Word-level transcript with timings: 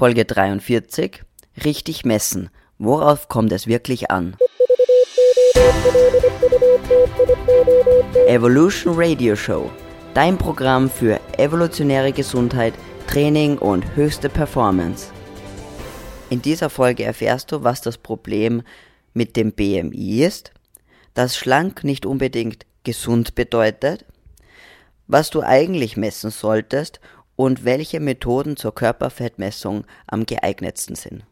Folge 0.00 0.24
43 0.24 1.24
Richtig 1.62 2.06
messen. 2.06 2.48
Worauf 2.78 3.28
kommt 3.28 3.52
es 3.52 3.66
wirklich 3.66 4.10
an? 4.10 4.34
Evolution 8.26 8.94
Radio 8.96 9.36
Show. 9.36 9.70
Dein 10.14 10.38
Programm 10.38 10.88
für 10.88 11.20
evolutionäre 11.36 12.12
Gesundheit, 12.12 12.72
Training 13.08 13.58
und 13.58 13.94
höchste 13.94 14.30
Performance. 14.30 15.08
In 16.30 16.40
dieser 16.40 16.70
Folge 16.70 17.04
erfährst 17.04 17.52
du, 17.52 17.62
was 17.62 17.82
das 17.82 17.98
Problem 17.98 18.62
mit 19.12 19.36
dem 19.36 19.52
BMI 19.52 20.24
ist, 20.24 20.54
dass 21.12 21.36
schlank 21.36 21.84
nicht 21.84 22.06
unbedingt 22.06 22.64
gesund 22.84 23.34
bedeutet, 23.34 24.06
was 25.08 25.28
du 25.28 25.42
eigentlich 25.42 25.98
messen 25.98 26.30
solltest 26.30 27.00
und 27.40 27.64
welche 27.64 28.00
Methoden 28.00 28.54
zur 28.58 28.74
Körperfettmessung 28.74 29.86
am 30.06 30.26
geeignetsten 30.26 30.94
sind. 30.94 31.24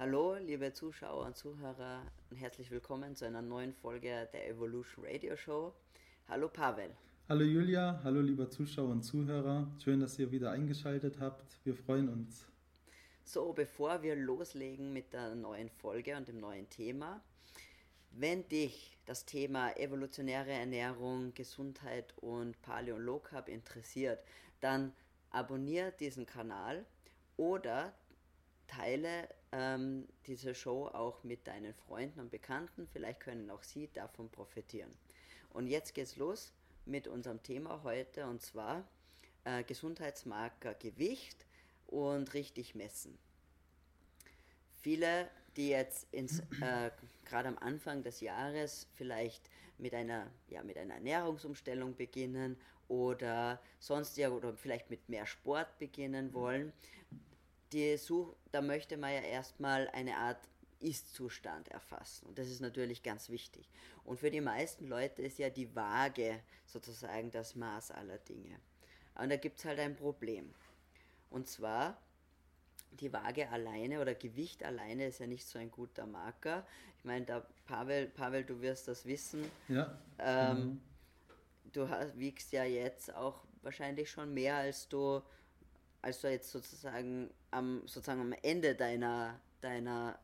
Hallo, 0.00 0.34
liebe 0.34 0.72
Zuschauer 0.72 1.26
und 1.26 1.36
Zuhörer 1.36 2.02
und 2.28 2.38
herzlich 2.38 2.72
willkommen 2.72 3.14
zu 3.14 3.24
einer 3.24 3.40
neuen 3.40 3.72
Folge 3.72 4.28
der 4.32 4.48
Evolution 4.50 5.04
Radio 5.06 5.36
Show. 5.36 5.72
Hallo 6.28 6.48
Pavel. 6.48 6.90
Hallo 7.28 7.44
Julia, 7.44 8.00
hallo 8.02 8.20
lieber 8.20 8.50
Zuschauer 8.50 8.88
und 8.88 9.04
Zuhörer. 9.04 9.70
Schön, 9.78 10.00
dass 10.00 10.18
ihr 10.18 10.32
wieder 10.32 10.50
eingeschaltet 10.50 11.20
habt. 11.20 11.60
Wir 11.62 11.76
freuen 11.76 12.08
uns. 12.08 12.48
So, 13.22 13.52
bevor 13.52 14.02
wir 14.02 14.16
loslegen 14.16 14.92
mit 14.92 15.12
der 15.12 15.36
neuen 15.36 15.70
Folge 15.70 16.16
und 16.16 16.26
dem 16.26 16.40
neuen 16.40 16.68
Thema, 16.68 17.22
wenn 18.10 18.48
dich 18.48 18.98
das 19.06 19.24
Thema 19.24 19.70
evolutionäre 19.76 20.50
Ernährung, 20.50 21.32
Gesundheit 21.32 22.12
und 22.16 22.60
Paleo 22.60 22.98
Low 22.98 23.20
Carb 23.20 23.48
interessiert, 23.48 24.18
dann 24.60 24.92
abonniere 25.34 25.92
diesen 25.92 26.26
Kanal 26.26 26.84
oder 27.36 27.92
teile 28.66 29.28
ähm, 29.52 30.08
diese 30.26 30.54
Show 30.54 30.86
auch 30.88 31.22
mit 31.24 31.46
deinen 31.46 31.74
Freunden 31.74 32.20
und 32.20 32.30
Bekannten. 32.30 32.88
Vielleicht 32.92 33.20
können 33.20 33.50
auch 33.50 33.62
sie 33.62 33.88
davon 33.92 34.30
profitieren. 34.30 34.90
Und 35.50 35.66
jetzt 35.66 35.94
geht's 35.94 36.16
los 36.16 36.52
mit 36.86 37.06
unserem 37.08 37.42
Thema 37.42 37.82
heute 37.82 38.26
und 38.26 38.42
zwar 38.42 38.86
äh, 39.44 39.62
Gesundheitsmarker 39.64 40.74
Gewicht 40.74 41.46
und 41.86 42.34
richtig 42.34 42.74
messen. 42.74 43.18
Viele, 44.80 45.28
die 45.56 45.68
jetzt 45.68 46.12
äh, 46.12 46.90
gerade 47.24 47.48
am 47.48 47.58
Anfang 47.58 48.02
des 48.02 48.20
Jahres 48.20 48.86
vielleicht 48.96 49.50
mit 49.78 49.94
einer 49.94 50.30
ja 50.48 50.62
mit 50.62 50.76
einer 50.76 50.94
Ernährungsumstellung 50.94 51.96
beginnen 51.96 52.56
oder 52.88 53.60
sonst 53.78 54.16
ja 54.16 54.30
oder 54.30 54.54
vielleicht 54.54 54.90
mit 54.90 55.08
mehr 55.08 55.26
Sport 55.26 55.78
beginnen 55.78 56.32
wollen, 56.34 56.72
die 57.72 57.96
Such, 57.96 58.34
da 58.52 58.60
möchte 58.60 58.96
man 58.96 59.12
ja 59.12 59.20
erstmal 59.20 59.88
eine 59.88 60.16
Art 60.16 60.38
ist-Zustand 60.80 61.68
erfassen. 61.68 62.26
Und 62.26 62.38
das 62.38 62.48
ist 62.48 62.60
natürlich 62.60 63.02
ganz 63.02 63.30
wichtig. 63.30 63.68
Und 64.04 64.20
für 64.20 64.30
die 64.30 64.40
meisten 64.40 64.86
Leute 64.86 65.22
ist 65.22 65.38
ja 65.38 65.50
die 65.50 65.74
Waage 65.74 66.40
sozusagen 66.66 67.30
das 67.30 67.56
Maß 67.56 67.90
aller 67.90 68.18
Dinge. 68.18 68.58
Und 69.14 69.30
da 69.30 69.36
gibt 69.36 69.58
es 69.58 69.64
halt 69.64 69.78
ein 69.80 69.96
Problem. 69.96 70.52
Und 71.30 71.48
zwar, 71.48 71.96
die 73.00 73.12
Waage 73.12 73.48
alleine 73.48 74.00
oder 74.00 74.14
Gewicht 74.14 74.62
alleine 74.62 75.06
ist 75.06 75.20
ja 75.20 75.26
nicht 75.26 75.46
so 75.46 75.58
ein 75.58 75.70
guter 75.70 76.06
Marker. 76.06 76.66
Ich 76.98 77.04
meine, 77.04 77.24
da 77.24 77.46
Pavel, 77.66 78.06
Pavel, 78.08 78.44
du 78.44 78.60
wirst 78.60 78.86
das 78.86 79.06
wissen. 79.06 79.50
Ja. 79.68 79.98
Ähm, 80.18 80.56
mhm 80.58 80.80
du 81.72 81.88
wiegst 82.16 82.52
ja 82.52 82.64
jetzt 82.64 83.14
auch 83.14 83.44
wahrscheinlich 83.62 84.10
schon 84.10 84.32
mehr, 84.32 84.56
als 84.56 84.88
du, 84.88 85.20
als 86.02 86.20
du 86.20 86.30
jetzt 86.30 86.50
sozusagen 86.50 87.30
am, 87.50 87.82
sozusagen 87.86 88.20
am 88.20 88.34
Ende 88.42 88.74
deiner, 88.74 89.40
deiner 89.60 90.18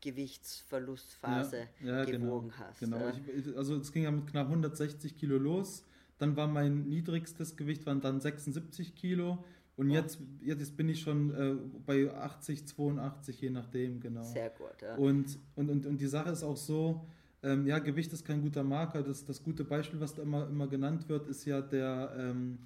Gewichtsverlustphase 0.00 1.68
ja, 1.80 1.98
ja, 1.98 2.04
genau. 2.04 2.26
gewogen 2.26 2.52
genau, 2.80 2.98
hast. 2.98 3.20
Genau, 3.20 3.36
ich, 3.36 3.56
also 3.56 3.76
es 3.76 3.92
ging 3.92 4.04
ja 4.04 4.10
mit 4.10 4.26
knapp 4.26 4.46
160 4.46 5.16
Kilo 5.16 5.38
los. 5.38 5.84
Dann 6.18 6.36
war 6.36 6.46
mein 6.46 6.88
niedrigstes 6.88 7.56
Gewicht 7.56 7.84
waren 7.84 8.00
dann 8.00 8.20
76 8.20 8.94
Kilo. 8.94 9.44
Und 9.76 9.90
oh. 9.90 9.94
jetzt, 9.94 10.18
jetzt 10.40 10.76
bin 10.76 10.88
ich 10.88 11.00
schon 11.00 11.34
äh, 11.34 11.56
bei 11.84 12.10
80, 12.10 12.66
82, 12.66 13.40
je 13.40 13.50
nachdem, 13.50 14.00
genau. 14.00 14.22
Sehr 14.22 14.48
gut, 14.50 14.80
ja. 14.80 14.94
Und, 14.94 15.38
und, 15.54 15.68
und, 15.68 15.84
und 15.84 15.98
die 15.98 16.06
Sache 16.06 16.30
ist 16.30 16.42
auch 16.42 16.56
so, 16.56 17.06
ähm, 17.46 17.66
ja, 17.66 17.78
Gewicht 17.78 18.12
ist 18.12 18.24
kein 18.24 18.42
guter 18.42 18.64
Marker. 18.64 19.02
Das, 19.02 19.24
das 19.24 19.42
gute 19.42 19.62
Beispiel, 19.62 20.00
was 20.00 20.14
da 20.14 20.22
immer, 20.22 20.48
immer 20.48 20.66
genannt 20.66 21.08
wird, 21.08 21.28
ist 21.28 21.44
ja 21.44 21.60
der 21.60 22.12
ähm, 22.18 22.58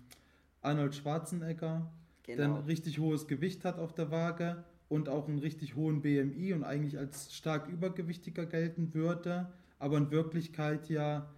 Arnold 0.63 0.95
Schwarzenegger, 0.95 1.91
genau. 2.23 2.37
der 2.37 2.47
ein 2.47 2.65
richtig 2.65 2.99
hohes 2.99 3.27
Gewicht 3.27 3.65
hat 3.67 3.79
auf 3.79 3.93
der 3.93 4.11
Waage 4.11 4.65
und 4.89 5.11
auch 5.11 5.29
einen 5.29 5.39
richtig 5.39 5.77
hohen 5.77 6.01
BMI 6.01 6.55
und 6.55 6.65
eigentlich 6.65 6.97
als 6.99 7.35
stark 7.35 7.69
übergewichtiger 7.69 8.47
gelten 8.47 8.95
würde, 8.95 9.53
aber 9.79 9.99
in 9.99 10.11
Wirklichkeit 10.11 10.89
ja 10.89 11.29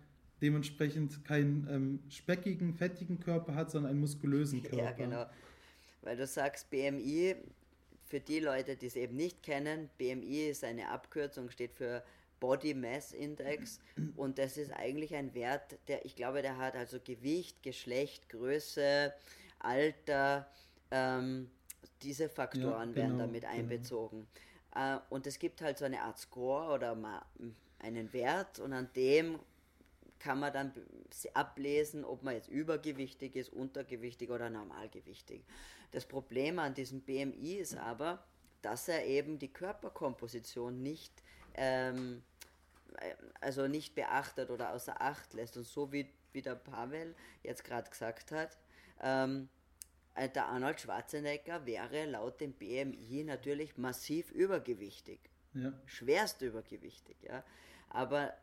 dementsprechend 0.40 1.24
keinen 1.24 1.66
ähm, 1.68 1.98
speckigen, 2.10 2.74
fettigen 2.74 3.18
Körper 3.18 3.56
hat, 3.56 3.72
sondern 3.72 3.90
einen 3.90 4.00
muskulösen 4.00 4.62
Körper. 4.62 4.84
Ja, 4.84 4.92
genau. 4.92 5.26
Weil 6.02 6.16
du 6.16 6.26
sagst 6.26 6.70
BMI, 6.70 7.36
für 8.04 8.20
die 8.20 8.40
Leute, 8.40 8.76
die 8.76 8.86
es 8.86 8.96
eben 8.96 9.16
nicht 9.16 9.42
kennen, 9.42 9.88
BMI 9.98 10.50
ist 10.50 10.64
eine 10.64 10.90
Abkürzung, 10.90 11.50
steht 11.50 11.72
für 11.72 12.02
Body 12.42 12.74
Mass 12.74 13.12
Index 13.12 13.78
und 14.16 14.36
das 14.36 14.56
ist 14.56 14.72
eigentlich 14.72 15.14
ein 15.14 15.32
Wert, 15.32 15.78
der 15.86 16.04
ich 16.04 16.16
glaube, 16.16 16.42
der 16.42 16.58
hat 16.58 16.74
also 16.74 16.98
Gewicht, 16.98 17.62
Geschlecht, 17.62 18.28
Größe, 18.28 19.14
Alter, 19.60 20.48
ähm, 20.90 21.48
diese 22.02 22.28
Faktoren 22.28 22.90
ja, 22.90 22.96
werden 22.96 23.12
genau, 23.12 23.26
damit 23.26 23.42
genau. 23.42 23.54
einbezogen. 23.54 24.26
Genau. 24.74 24.96
Äh, 24.96 25.00
und 25.08 25.28
es 25.28 25.38
gibt 25.38 25.62
halt 25.62 25.78
so 25.78 25.84
eine 25.84 26.02
Art 26.02 26.18
Score 26.18 26.74
oder 26.74 26.96
mal 26.96 27.24
einen 27.78 28.12
Wert 28.12 28.58
und 28.58 28.72
an 28.72 28.88
dem 28.96 29.38
kann 30.18 30.40
man 30.40 30.52
dann 30.52 30.72
ablesen, 31.34 32.04
ob 32.04 32.24
man 32.24 32.34
jetzt 32.34 32.48
übergewichtig 32.48 33.36
ist, 33.36 33.52
untergewichtig 33.52 34.30
oder 34.30 34.50
normalgewichtig. 34.50 35.44
Das 35.92 36.06
Problem 36.06 36.58
an 36.58 36.74
diesem 36.74 37.02
BMI 37.02 37.54
ist 37.54 37.76
aber, 37.76 38.24
dass 38.62 38.88
er 38.88 39.06
eben 39.06 39.38
die 39.38 39.52
Körperkomposition 39.52 40.82
nicht 40.82 41.12
ähm, 41.54 42.22
also 43.40 43.68
nicht 43.68 43.94
beachtet 43.94 44.50
oder 44.50 44.72
außer 44.72 45.00
Acht 45.00 45.34
lässt. 45.34 45.56
Und 45.56 45.66
so 45.66 45.92
wie, 45.92 46.08
wie 46.32 46.42
der 46.42 46.54
Pavel 46.54 47.14
jetzt 47.42 47.64
gerade 47.64 47.90
gesagt 47.90 48.32
hat, 48.32 48.58
ähm, 49.00 49.48
äh, 50.14 50.28
der 50.28 50.46
Arnold 50.46 50.80
Schwarzenegger 50.80 51.66
wäre 51.66 52.06
laut 52.06 52.40
dem 52.40 52.52
BMI 52.52 53.24
natürlich 53.24 53.76
massiv 53.76 54.30
übergewichtig. 54.30 55.20
Ja. 55.54 55.72
Schwerst 55.86 56.42
übergewichtig, 56.42 57.16
ja. 57.22 57.44
Aber 57.90 58.34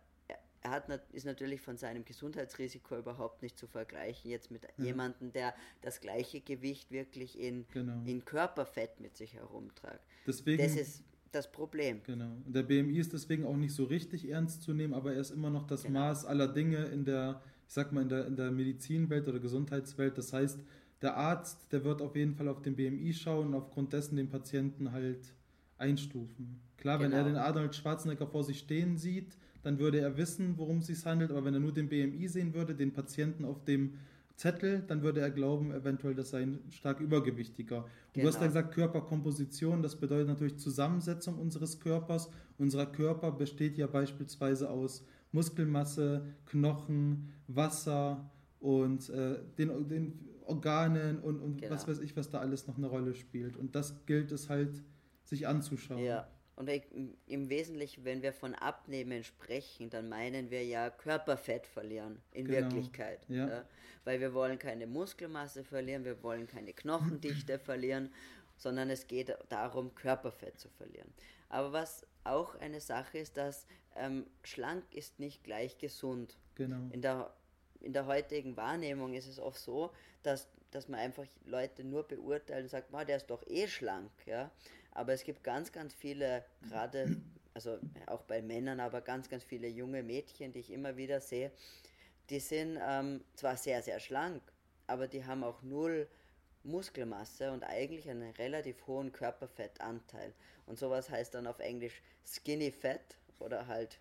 er 0.61 0.71
hat, 0.71 0.89
ist 1.13 1.25
natürlich 1.25 1.61
von 1.61 1.77
seinem 1.77 2.05
Gesundheitsrisiko 2.05 2.97
überhaupt 2.97 3.41
nicht 3.41 3.57
zu 3.57 3.67
vergleichen 3.67 4.29
jetzt 4.29 4.51
mit 4.51 4.63
ja. 4.63 4.85
jemandem, 4.85 5.31
der 5.31 5.53
das 5.81 6.01
gleiche 6.01 6.41
Gewicht 6.41 6.91
wirklich 6.91 7.39
in, 7.39 7.65
genau. 7.71 8.01
in 8.05 8.25
Körperfett 8.25 8.99
mit 8.99 9.15
sich 9.15 9.35
herumtragt. 9.35 10.03
Deswegen, 10.27 10.61
das 10.61 10.75
ist 10.75 11.03
das 11.31 11.51
Problem. 11.51 12.01
Genau. 12.05 12.31
Und 12.45 12.55
der 12.55 12.63
BMI 12.63 12.97
ist 12.97 13.13
deswegen 13.13 13.45
auch 13.45 13.57
nicht 13.57 13.73
so 13.73 13.85
richtig 13.85 14.29
ernst 14.29 14.63
zu 14.63 14.73
nehmen, 14.73 14.93
aber 14.93 15.13
er 15.13 15.21
ist 15.21 15.31
immer 15.31 15.49
noch 15.49 15.67
das 15.67 15.83
genau. 15.83 15.99
Maß 15.99 16.25
aller 16.25 16.47
Dinge 16.47 16.85
in 16.85 17.05
der, 17.05 17.41
ich 17.67 17.73
sag 17.73 17.91
mal, 17.91 18.01
in 18.01 18.09
der, 18.09 18.27
in 18.27 18.35
der 18.35 18.51
Medizinwelt 18.51 19.27
oder 19.27 19.39
Gesundheitswelt. 19.39 20.17
Das 20.17 20.33
heißt, 20.33 20.59
der 21.01 21.15
Arzt, 21.15 21.71
der 21.71 21.83
wird 21.83 22.01
auf 22.01 22.15
jeden 22.15 22.35
Fall 22.35 22.47
auf 22.47 22.61
den 22.61 22.75
BMI 22.75 23.13
schauen 23.13 23.47
und 23.47 23.53
aufgrund 23.53 23.93
dessen 23.93 24.15
den 24.15 24.29
Patienten 24.29 24.91
halt 24.91 25.33
einstufen. 25.77 26.59
Klar, 26.77 26.97
genau. 26.97 27.11
wenn 27.11 27.17
er 27.17 27.23
genau. 27.23 27.35
den 27.35 27.43
Arnold 27.43 27.75
Schwarzenegger 27.75 28.27
vor 28.27 28.43
sich 28.43 28.59
stehen 28.59 28.97
sieht, 28.97 29.37
dann 29.63 29.79
würde 29.79 29.99
er 29.99 30.17
wissen, 30.17 30.57
worum 30.57 30.79
es 30.79 30.87
sich 30.87 31.05
handelt, 31.05 31.31
aber 31.31 31.43
wenn 31.45 31.53
er 31.53 31.59
nur 31.59 31.73
den 31.73 31.89
BMI 31.89 32.27
sehen 32.27 32.53
würde, 32.53 32.75
den 32.75 32.93
Patienten 32.93 33.45
auf 33.45 33.63
dem 33.63 33.95
Zettel, 34.39 34.83
dann 34.87 35.03
würde 35.03 35.19
er 35.19 35.31
glauben, 35.31 35.73
eventuell, 35.73 36.15
das 36.15 36.29
sei 36.29 36.43
ein 36.43 36.59
stark 36.69 37.01
übergewichtiger. 37.01 37.79
Und 37.83 38.13
genau. 38.13 38.23
du 38.23 38.33
hast 38.33 38.39
ja 38.39 38.47
gesagt, 38.47 38.73
Körperkomposition, 38.73 39.83
das 39.83 39.97
bedeutet 39.97 40.29
natürlich 40.29 40.57
Zusammensetzung 40.57 41.37
unseres 41.37 41.81
Körpers. 41.81 42.29
Unser 42.57 42.85
Körper 42.85 43.33
besteht 43.33 43.77
ja 43.77 43.85
beispielsweise 43.85 44.69
aus 44.69 45.05
Muskelmasse, 45.33 46.25
Knochen, 46.45 47.33
Wasser 47.47 48.31
und 48.61 49.09
äh, 49.09 49.39
den, 49.57 49.87
den, 49.89 50.25
Organen 50.45 51.19
und, 51.19 51.39
und 51.41 51.57
genau. 51.61 51.75
was 51.75 51.87
weiß 51.87 51.99
ich, 51.99 52.17
was 52.17 52.29
da 52.29 52.39
alles 52.39 52.65
noch 52.65 52.77
eine 52.77 52.87
Rolle 52.87 53.13
spielt. 53.13 53.55
Und 53.55 53.75
das 53.75 54.05
gilt 54.05 54.31
es 54.31 54.49
halt, 54.49 54.83
sich 55.25 55.47
anzuschauen. 55.47 55.99
Ja. 55.99 56.27
Und 56.59 56.69
im 57.27 57.49
Wesentlichen, 57.49 58.03
wenn 58.03 58.21
wir 58.21 58.33
von 58.33 58.53
Abnehmen 58.53 59.23
sprechen, 59.23 59.89
dann 59.89 60.09
meinen 60.09 60.51
wir 60.51 60.65
ja 60.65 60.89
Körperfett 60.89 61.65
verlieren, 61.65 62.21
in 62.33 62.47
genau. 62.47 62.59
Wirklichkeit. 62.59 63.21
Ja. 63.29 63.47
Ja? 63.47 63.65
Weil 64.03 64.19
wir 64.19 64.33
wollen 64.33 64.59
keine 64.59 64.85
Muskelmasse 64.85 65.63
verlieren, 65.63 66.03
wir 66.03 66.21
wollen 66.21 66.47
keine 66.47 66.73
Knochendichte 66.73 67.59
verlieren, 67.59 68.11
sondern 68.57 68.89
es 68.89 69.07
geht 69.07 69.33
darum, 69.47 69.95
Körperfett 69.95 70.59
zu 70.59 70.67
verlieren. 70.67 71.07
Aber 71.47 71.71
was 71.71 72.05
auch 72.25 72.55
eine 72.55 72.81
Sache 72.81 73.19
ist, 73.19 73.37
dass 73.37 73.65
ähm, 73.95 74.25
schlank 74.43 74.83
ist 74.91 75.17
nicht 75.17 75.45
gleich 75.45 75.77
gesund. 75.77 76.37
Genau. 76.55 76.89
In 76.91 77.01
der, 77.01 77.33
in 77.79 77.93
der 77.93 78.05
heutigen 78.05 78.57
Wahrnehmung 78.57 79.13
ist 79.13 79.27
es 79.27 79.39
oft 79.39 79.61
so, 79.61 79.91
dass 80.23 80.49
dass 80.71 80.87
man 80.87 80.99
einfach 80.99 81.25
Leute 81.45 81.83
nur 81.83 82.07
beurteilt 82.07 82.63
und 82.63 82.69
sagt, 82.69 82.93
der 83.07 83.17
ist 83.17 83.29
doch 83.29 83.41
eh 83.47 83.67
schlank, 83.67 84.11
ja. 84.25 84.51
Aber 84.99 85.13
es 85.13 85.23
gibt 85.23 85.45
ganz, 85.45 85.71
ganz 85.71 85.93
viele, 85.93 86.43
gerade, 86.67 87.15
also 87.53 87.79
auch 88.07 88.23
bei 88.23 88.41
Männern, 88.41 88.81
aber 88.81 88.99
ganz, 88.99 89.29
ganz 89.29 89.45
viele 89.45 89.69
junge 89.69 90.03
Mädchen, 90.03 90.51
die 90.51 90.59
ich 90.59 90.73
immer 90.73 90.97
wieder 90.97 91.21
sehe, 91.21 91.53
die 92.29 92.41
sind 92.41 92.77
ähm, 92.85 93.23
zwar 93.33 93.55
sehr, 93.55 93.81
sehr 93.81 94.01
schlank, 94.01 94.41
aber 94.87 95.07
die 95.07 95.23
haben 95.23 95.45
auch 95.45 95.61
null 95.61 96.05
Muskelmasse 96.63 97.53
und 97.53 97.63
eigentlich 97.63 98.09
einen 98.09 98.31
relativ 98.31 98.87
hohen 98.87 99.13
Körperfettanteil. 99.13 100.33
Und 100.65 100.77
sowas 100.77 101.09
heißt 101.09 101.33
dann 101.33 101.47
auf 101.47 101.59
Englisch 101.59 102.01
Skinny 102.25 102.69
Fat 102.69 103.15
oder 103.39 103.67
halt 103.67 103.99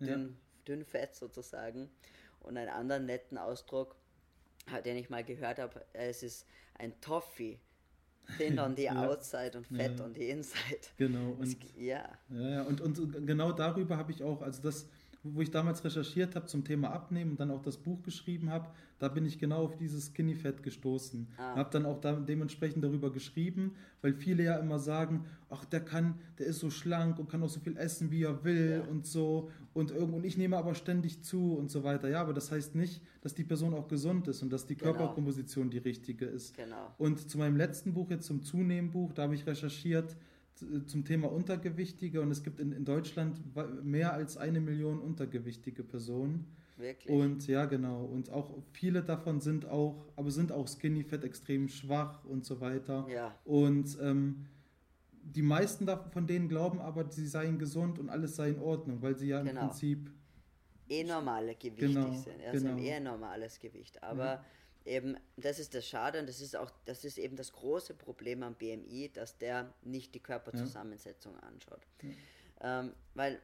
dünn, 0.00 0.28
ja. 0.30 0.64
dünn 0.66 0.86
Fett 0.86 1.14
sozusagen. 1.14 1.90
Und 2.40 2.56
einen 2.56 2.70
anderen 2.70 3.04
netten 3.04 3.36
Ausdruck, 3.36 3.96
den 4.86 4.96
ich 4.96 5.10
mal 5.10 5.24
gehört 5.24 5.58
habe, 5.58 5.84
es 5.92 6.22
ist 6.22 6.46
ein 6.78 6.98
Toffee. 7.02 7.58
Thin 8.36 8.58
on 8.58 8.76
the 8.76 8.84
ja. 8.84 9.08
outside 9.08 9.52
und 9.56 9.66
fat 9.66 9.98
ja. 9.98 10.04
on 10.04 10.14
the 10.14 10.30
inside. 10.30 10.80
Genau. 10.96 11.36
Und, 11.38 11.56
ja. 11.76 12.04
ja, 12.30 12.48
ja. 12.48 12.62
Und, 12.62 12.80
und 12.80 13.26
genau 13.26 13.52
darüber 13.52 13.96
habe 13.96 14.12
ich 14.12 14.22
auch, 14.22 14.42
also 14.42 14.62
das 14.62 14.88
wo 15.22 15.40
ich 15.40 15.50
damals 15.50 15.84
recherchiert 15.84 16.36
habe 16.36 16.46
zum 16.46 16.64
Thema 16.64 16.90
Abnehmen 16.90 17.32
und 17.32 17.40
dann 17.40 17.50
auch 17.50 17.62
das 17.62 17.76
Buch 17.76 18.02
geschrieben 18.02 18.50
habe, 18.50 18.68
da 18.98 19.08
bin 19.08 19.26
ich 19.26 19.38
genau 19.38 19.64
auf 19.64 19.76
dieses 19.76 20.06
Skinny 20.06 20.34
Fat 20.34 20.62
gestoßen. 20.62 21.28
Ah. 21.36 21.56
Habe 21.56 21.70
dann 21.72 21.86
auch 21.86 22.00
da 22.00 22.14
dementsprechend 22.14 22.82
darüber 22.82 23.12
geschrieben, 23.12 23.74
weil 24.00 24.14
viele 24.14 24.44
ja 24.44 24.56
immer 24.56 24.78
sagen, 24.78 25.24
ach, 25.50 25.64
der 25.64 25.80
kann, 25.80 26.14
der 26.38 26.46
ist 26.46 26.60
so 26.60 26.70
schlank 26.70 27.18
und 27.18 27.28
kann 27.28 27.42
auch 27.42 27.48
so 27.48 27.60
viel 27.60 27.76
essen, 27.76 28.10
wie 28.10 28.22
er 28.22 28.44
will 28.44 28.82
ja. 28.84 28.90
und 28.90 29.06
so 29.06 29.50
und 29.74 29.92
und 29.92 30.24
ich 30.24 30.36
nehme 30.36 30.56
aber 30.56 30.74
ständig 30.74 31.22
zu 31.22 31.54
und 31.54 31.70
so 31.70 31.84
weiter. 31.84 32.08
Ja, 32.08 32.20
aber 32.20 32.32
das 32.32 32.50
heißt 32.50 32.74
nicht, 32.74 33.00
dass 33.20 33.34
die 33.34 33.44
Person 33.44 33.74
auch 33.74 33.86
gesund 33.86 34.26
ist 34.28 34.42
und 34.42 34.52
dass 34.52 34.66
die 34.66 34.76
genau. 34.76 34.92
Körperkomposition 34.92 35.70
die 35.70 35.78
richtige 35.78 36.24
ist. 36.24 36.56
Genau. 36.56 36.92
Und 36.98 37.30
zu 37.30 37.38
meinem 37.38 37.56
letzten 37.56 37.94
Buch 37.94 38.10
jetzt 38.10 38.26
zum 38.26 38.42
Zunehmbuch, 38.42 39.12
da 39.12 39.22
habe 39.22 39.34
ich 39.34 39.46
recherchiert, 39.46 40.16
zum 40.86 41.04
Thema 41.04 41.30
Untergewichtige 41.30 42.20
und 42.20 42.30
es 42.30 42.42
gibt 42.42 42.60
in, 42.60 42.72
in 42.72 42.84
Deutschland 42.84 43.40
mehr 43.84 44.12
als 44.12 44.36
eine 44.36 44.60
Million 44.60 45.00
untergewichtige 45.00 45.82
Personen. 45.84 46.46
Wirklich? 46.76 47.12
Und 47.12 47.46
ja, 47.48 47.64
genau. 47.66 48.04
Und 48.04 48.30
auch 48.30 48.54
viele 48.72 49.02
davon 49.02 49.40
sind 49.40 49.66
auch, 49.66 50.06
aber 50.16 50.30
sind 50.30 50.52
auch 50.52 50.68
skinny 50.68 51.02
fett 51.02 51.24
extrem 51.24 51.68
schwach 51.68 52.24
und 52.24 52.44
so 52.44 52.60
weiter. 52.60 53.06
Ja. 53.12 53.34
Und 53.44 53.98
ähm, 54.00 54.46
die 55.22 55.42
meisten 55.42 55.88
von 56.12 56.26
denen 56.26 56.48
glauben 56.48 56.78
aber, 56.78 57.10
sie 57.10 57.26
seien 57.26 57.58
gesund 57.58 57.98
und 57.98 58.08
alles 58.08 58.36
sei 58.36 58.50
in 58.50 58.60
Ordnung, 58.60 59.02
weil 59.02 59.16
sie 59.16 59.28
ja 59.28 59.42
genau. 59.42 59.60
im 59.60 59.66
Prinzip 59.68 60.10
eh 60.88 61.04
normale 61.04 61.54
gewichtig 61.56 61.94
genau, 61.94 62.12
sind. 62.12 62.40
Also 62.46 62.66
genau. 62.66 62.78
eher 62.78 63.00
normales 63.00 63.58
Gewicht. 63.58 64.02
Aber 64.02 64.24
ja 64.24 64.44
eben, 64.88 65.16
das 65.36 65.58
ist 65.58 65.74
das 65.74 65.86
Schade 65.86 66.18
und 66.20 66.28
das 66.28 66.40
ist 66.40 66.56
auch, 66.56 66.70
das 66.84 67.04
ist 67.04 67.18
eben 67.18 67.36
das 67.36 67.52
große 67.52 67.94
Problem 67.94 68.42
am 68.42 68.54
BMI, 68.54 69.10
dass 69.12 69.38
der 69.38 69.72
nicht 69.82 70.14
die 70.14 70.20
Körperzusammensetzung 70.20 71.34
ja. 71.34 71.48
anschaut. 71.48 71.86
Ja. 72.02 72.80
Ähm, 72.80 72.94
weil 73.14 73.40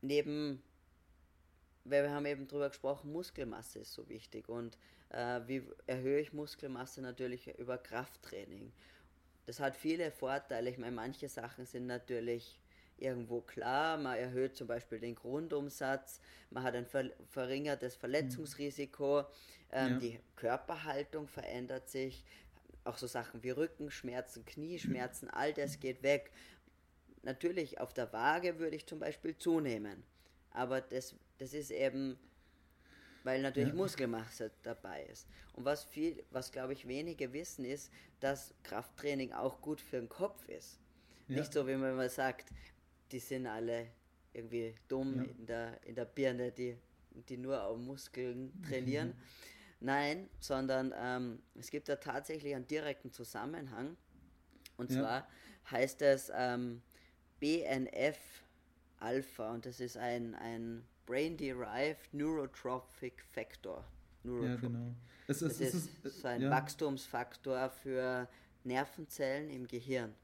neben, 0.00 0.62
weil 1.84 2.04
wir 2.04 2.10
haben 2.10 2.26
eben 2.26 2.48
drüber 2.48 2.68
gesprochen, 2.68 3.12
Muskelmasse 3.12 3.80
ist 3.80 3.92
so 3.92 4.08
wichtig 4.08 4.48
und 4.48 4.78
äh, 5.10 5.40
wie 5.46 5.62
erhöhe 5.86 6.20
ich 6.20 6.32
Muskelmasse 6.32 7.00
natürlich 7.00 7.46
über 7.58 7.78
Krafttraining. 7.78 8.72
Das 9.46 9.60
hat 9.60 9.76
viele 9.76 10.10
Vorteile. 10.10 10.68
Ich 10.68 10.78
meine, 10.78 10.94
manche 10.94 11.28
Sachen 11.28 11.64
sind 11.64 11.86
natürlich 11.86 12.58
irgendwo 13.00 13.40
klar. 13.40 13.96
Man 13.96 14.16
erhöht 14.16 14.56
zum 14.56 14.66
Beispiel 14.66 14.98
den 14.98 15.14
Grundumsatz, 15.14 16.20
man 16.50 16.62
hat 16.62 16.74
ein 16.74 16.86
verringertes 17.30 17.96
Verletzungsrisiko, 17.96 19.24
ähm, 19.70 19.92
ja. 19.92 19.98
die 19.98 20.20
Körperhaltung 20.36 21.28
verändert 21.28 21.88
sich, 21.88 22.24
auch 22.84 22.96
so 22.96 23.06
Sachen 23.06 23.42
wie 23.42 23.50
Rückenschmerzen, 23.50 24.44
Knieschmerzen, 24.44 25.28
all 25.30 25.52
das 25.52 25.80
geht 25.80 26.02
weg. 26.02 26.30
Natürlich 27.22 27.80
auf 27.80 27.92
der 27.92 28.12
Waage 28.12 28.58
würde 28.58 28.76
ich 28.76 28.86
zum 28.86 28.98
Beispiel 28.98 29.36
zunehmen, 29.36 30.02
aber 30.50 30.80
das, 30.80 31.14
das 31.38 31.52
ist 31.52 31.70
eben 31.70 32.18
weil 33.24 33.42
natürlich 33.42 33.70
ja. 33.70 33.74
Muskelmasse 33.74 34.50
dabei 34.62 35.04
ist. 35.04 35.26
Und 35.52 35.66
was 35.66 35.84
viel, 35.84 36.24
was 36.30 36.50
glaube 36.50 36.72
ich 36.72 36.88
wenige 36.88 37.32
wissen, 37.34 37.64
ist, 37.64 37.92
dass 38.20 38.54
Krafttraining 38.62 39.32
auch 39.32 39.60
gut 39.60 39.82
für 39.82 39.98
den 39.98 40.08
Kopf 40.08 40.48
ist. 40.48 40.78
Ja. 41.28 41.40
Nicht 41.40 41.52
so, 41.52 41.66
wie 41.66 41.76
man 41.76 41.94
mal 41.94 42.08
sagt, 42.08 42.48
die 43.12 43.18
sind 43.18 43.46
alle 43.46 43.88
irgendwie 44.32 44.74
dumm 44.88 45.16
ja. 45.16 45.22
in, 45.24 45.46
der, 45.46 45.84
in 45.84 45.94
der 45.94 46.04
Birne, 46.04 46.52
die, 46.52 46.76
die 47.28 47.36
nur 47.36 47.62
auf 47.62 47.78
Muskeln 47.78 48.52
trainieren. 48.62 49.08
Mhm. 49.08 49.14
Nein, 49.80 50.28
sondern 50.40 50.92
ähm, 50.96 51.42
es 51.54 51.70
gibt 51.70 51.88
da 51.88 51.96
tatsächlich 51.96 52.54
einen 52.54 52.66
direkten 52.66 53.12
Zusammenhang. 53.12 53.96
Und 54.76 54.90
ja. 54.90 55.00
zwar 55.00 55.28
heißt 55.70 56.02
es 56.02 56.30
ähm, 56.34 56.82
BNF 57.40 58.18
Alpha 59.00 59.52
und 59.52 59.64
das 59.64 59.78
ist 59.78 59.96
ein, 59.96 60.34
ein 60.34 60.84
Brain-Derived 61.06 62.12
Neurotrophic 62.12 63.22
Factor. 63.22 63.84
Neurotrophic. 64.24 64.62
Ja, 64.62 64.68
genau. 64.68 64.94
Es, 65.28 65.42
es, 65.42 65.58
das 65.58 65.74
ist, 65.74 66.04
ist 66.04 66.20
so 66.20 66.28
ein 66.28 66.42
ja. 66.42 66.50
Wachstumsfaktor 66.50 67.70
für 67.70 68.28
Nervenzellen 68.64 69.50
im 69.50 69.66
Gehirn. 69.68 70.14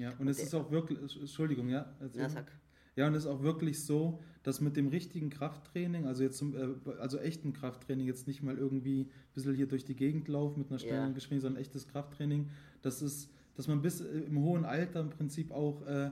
Ja, 0.00 0.10
und, 0.12 0.20
und 0.20 0.28
es 0.28 0.42
ist 0.42 0.54
auch 0.54 0.70
wirklich, 0.70 0.98
Entschuldigung, 1.16 1.68
ja? 1.68 1.92
Ja, 2.14 2.28
sag. 2.28 2.50
Ja, 2.96 3.06
und 3.06 3.14
es 3.14 3.24
ist 3.24 3.30
auch 3.30 3.42
wirklich 3.42 3.84
so, 3.84 4.20
dass 4.42 4.60
mit 4.60 4.76
dem 4.76 4.88
richtigen 4.88 5.30
Krafttraining, 5.30 6.06
also 6.06 6.22
jetzt 6.22 6.38
zum, 6.38 6.54
äh, 6.56 6.90
also 6.98 7.18
echten 7.18 7.52
Krafttraining, 7.52 8.06
jetzt 8.06 8.26
nicht 8.26 8.42
mal 8.42 8.56
irgendwie 8.56 9.02
ein 9.02 9.10
bisschen 9.34 9.54
hier 9.54 9.68
durch 9.68 9.84
die 9.84 9.94
Gegend 9.94 10.28
laufen 10.28 10.58
mit 10.58 10.70
einer 10.70 10.78
schnellen 10.78 11.08
ja. 11.08 11.12
Geschwindigkeit, 11.12 11.42
sondern 11.42 11.62
echtes 11.62 11.86
Krafttraining, 11.86 12.48
das 12.82 13.02
ist, 13.02 13.30
dass 13.54 13.68
man 13.68 13.82
bis 13.82 14.00
äh, 14.00 14.06
im 14.06 14.40
hohen 14.40 14.64
Alter 14.64 15.00
im 15.00 15.10
Prinzip 15.10 15.52
auch 15.52 15.86
äh, 15.86 16.10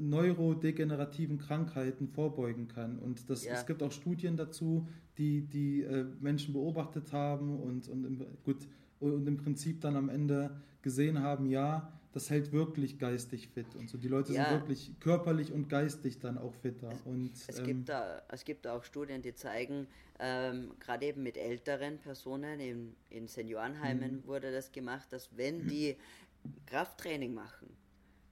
neurodegenerativen 0.00 1.38
Krankheiten 1.38 2.08
vorbeugen 2.08 2.68
kann. 2.68 2.98
Und 2.98 3.28
das, 3.30 3.44
ja. 3.44 3.54
es 3.54 3.66
gibt 3.66 3.82
auch 3.82 3.92
Studien 3.92 4.36
dazu, 4.36 4.88
die 5.18 5.42
die 5.42 5.82
äh, 5.82 6.06
Menschen 6.20 6.52
beobachtet 6.52 7.12
haben 7.12 7.60
und, 7.60 7.88
und 7.88 8.04
im, 8.04 8.26
gut 8.44 8.66
und 9.00 9.26
im 9.26 9.36
Prinzip 9.36 9.80
dann 9.80 9.96
am 9.96 10.08
Ende 10.08 10.50
gesehen 10.82 11.20
haben, 11.20 11.46
ja, 11.46 11.92
das 12.12 12.28
hält 12.28 12.52
wirklich 12.52 12.98
geistig 12.98 13.48
fit 13.48 13.74
und 13.74 13.88
so. 13.88 13.96
Die 13.96 14.08
Leute 14.08 14.32
ja. 14.32 14.44
sind 14.44 14.60
wirklich 14.60 14.92
körperlich 15.00 15.52
und 15.52 15.68
geistig 15.68 16.20
dann 16.20 16.36
auch 16.38 16.54
fitter. 16.54 16.90
Es, 16.90 17.00
und, 17.02 17.32
es, 17.48 17.58
ähm, 17.58 17.66
gibt 17.66 17.88
da, 17.88 18.22
es 18.28 18.44
gibt 18.44 18.66
auch 18.66 18.84
Studien, 18.84 19.22
die 19.22 19.34
zeigen, 19.34 19.86
ähm, 20.18 20.72
gerade 20.78 21.06
eben 21.06 21.22
mit 21.22 21.38
älteren 21.38 21.98
Personen, 21.98 22.60
in, 22.60 22.94
in 23.08 23.28
Seniorenheimen 23.28 24.16
mhm. 24.16 24.26
wurde 24.26 24.52
das 24.52 24.70
gemacht, 24.72 25.10
dass 25.12 25.36
wenn 25.36 25.66
die 25.66 25.96
Krafttraining 26.66 27.32
machen, 27.32 27.68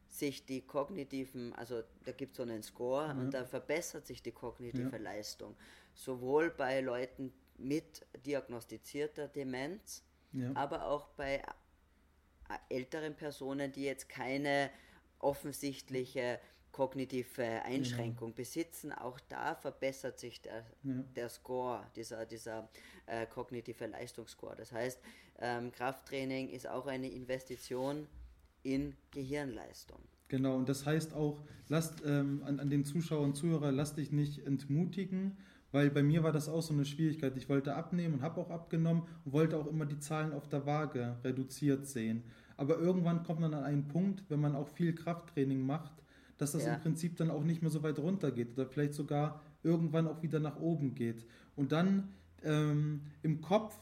sich 0.09 0.45
die 0.45 0.61
kognitiven, 0.61 1.55
also 1.55 1.83
da 2.05 2.13
gibt 2.13 2.33
es 2.33 2.37
so 2.37 2.43
einen 2.43 2.63
Score 2.63 3.07
ja. 3.07 3.13
und 3.13 3.33
da 3.33 3.45
verbessert 3.45 4.07
sich 4.07 4.23
die 4.23 4.33
kognitive 4.33 4.91
ja. 4.93 4.99
Leistung. 4.99 5.57
Sowohl 5.95 6.51
bei 6.51 6.81
Leuten 6.81 7.33
mit 7.57 8.07
diagnostizierter 8.27 9.29
Demenz, 9.29 10.05
ja. 10.33 10.51
aber 10.55 10.87
auch 10.87 11.09
bei 11.11 11.43
älteren 12.69 13.15
Personen, 13.15 13.73
die 13.73 13.85
jetzt 13.85 14.09
keine 14.09 14.71
offensichtliche 15.19 16.41
kognitive 16.73 17.63
Einschränkung 17.65 18.31
ja. 18.31 18.35
besitzen, 18.37 18.93
auch 18.93 19.19
da 19.29 19.55
verbessert 19.55 20.19
sich 20.19 20.41
der, 20.41 20.65
ja. 20.83 20.95
der 21.17 21.29
Score, 21.29 21.85
dieser, 21.97 22.27
dieser 22.27 22.69
äh, 23.07 23.27
kognitive 23.27 23.87
Leistungsscore. 23.87 24.55
Das 24.57 24.73
heißt, 24.73 25.01
ähm, 25.41 25.73
Krafttraining 25.73 26.49
ist 26.49 26.69
auch 26.69 26.87
eine 26.87 27.11
Investition 27.11 28.07
in 28.63 28.95
Gehirnleistung. 29.11 30.01
Genau, 30.29 30.57
und 30.57 30.69
das 30.69 30.87
heißt 30.87 31.13
auch, 31.13 31.43
lasst 31.69 32.03
ähm, 32.07 32.43
an, 32.45 32.61
an 32.61 32.71
den 32.71 32.85
Zuschauer 32.85 33.23
und 33.23 33.35
Zuhörer, 33.35 33.73
lasst 33.73 33.97
dich 33.97 34.13
nicht 34.13 34.47
entmutigen, 34.47 35.37
weil 35.73 35.91
bei 35.91 36.03
mir 36.03 36.23
war 36.23 36.33
das 36.33 36.49
auch 36.49 36.63
so 36.63 36.75
eine 36.75 36.85
Schwierigkeit. 36.85 37.37
Ich 37.37 37.49
wollte 37.49 37.75
abnehmen 37.75 38.15
und 38.15 38.23
habe 38.23 38.41
auch 38.41 38.51
abgenommen 38.51 39.05
und 39.25 39.33
wollte 39.33 39.57
auch 39.57 39.67
immer 39.67 39.87
die 39.87 39.99
Zahlen 39.99 40.33
auf 40.33 40.49
der 40.49 40.67
Waage 40.67 41.17
reduziert 41.25 41.87
sehen. 41.87 42.25
Aber 42.57 42.79
irgendwann 42.79 43.23
kommt 43.23 43.41
man 43.41 43.55
an 43.55 43.65
einen 43.65 43.89
Punkt, 43.89 44.25
wenn 44.29 44.41
man 44.41 44.55
auch 44.55 44.69
viel 44.69 44.95
Krafttraining 44.95 45.65
macht, 45.65 45.93
dass 46.39 46.53
das 46.53 46.65
ja. 46.65 46.75
im 46.75 46.81
Prinzip 46.81 47.17
dann 47.17 47.31
auch 47.31 47.45
nicht 47.45 47.63
mehr 47.63 47.71
so 47.71 47.83
weit 47.83 47.99
runter 47.99 48.33
geht 48.33 48.53
oder 48.53 48.67
vielleicht 48.67 48.95
sogar 48.95 49.41
irgendwann 49.63 50.09
auch 50.09 50.23
wieder 50.23 50.41
nach 50.41 50.59
oben 50.59 50.95
geht. 50.95 51.25
Und 51.57 51.73
dann 51.73 52.09
ähm, 52.43 53.03
im 53.23 53.41
Kopf 53.41 53.79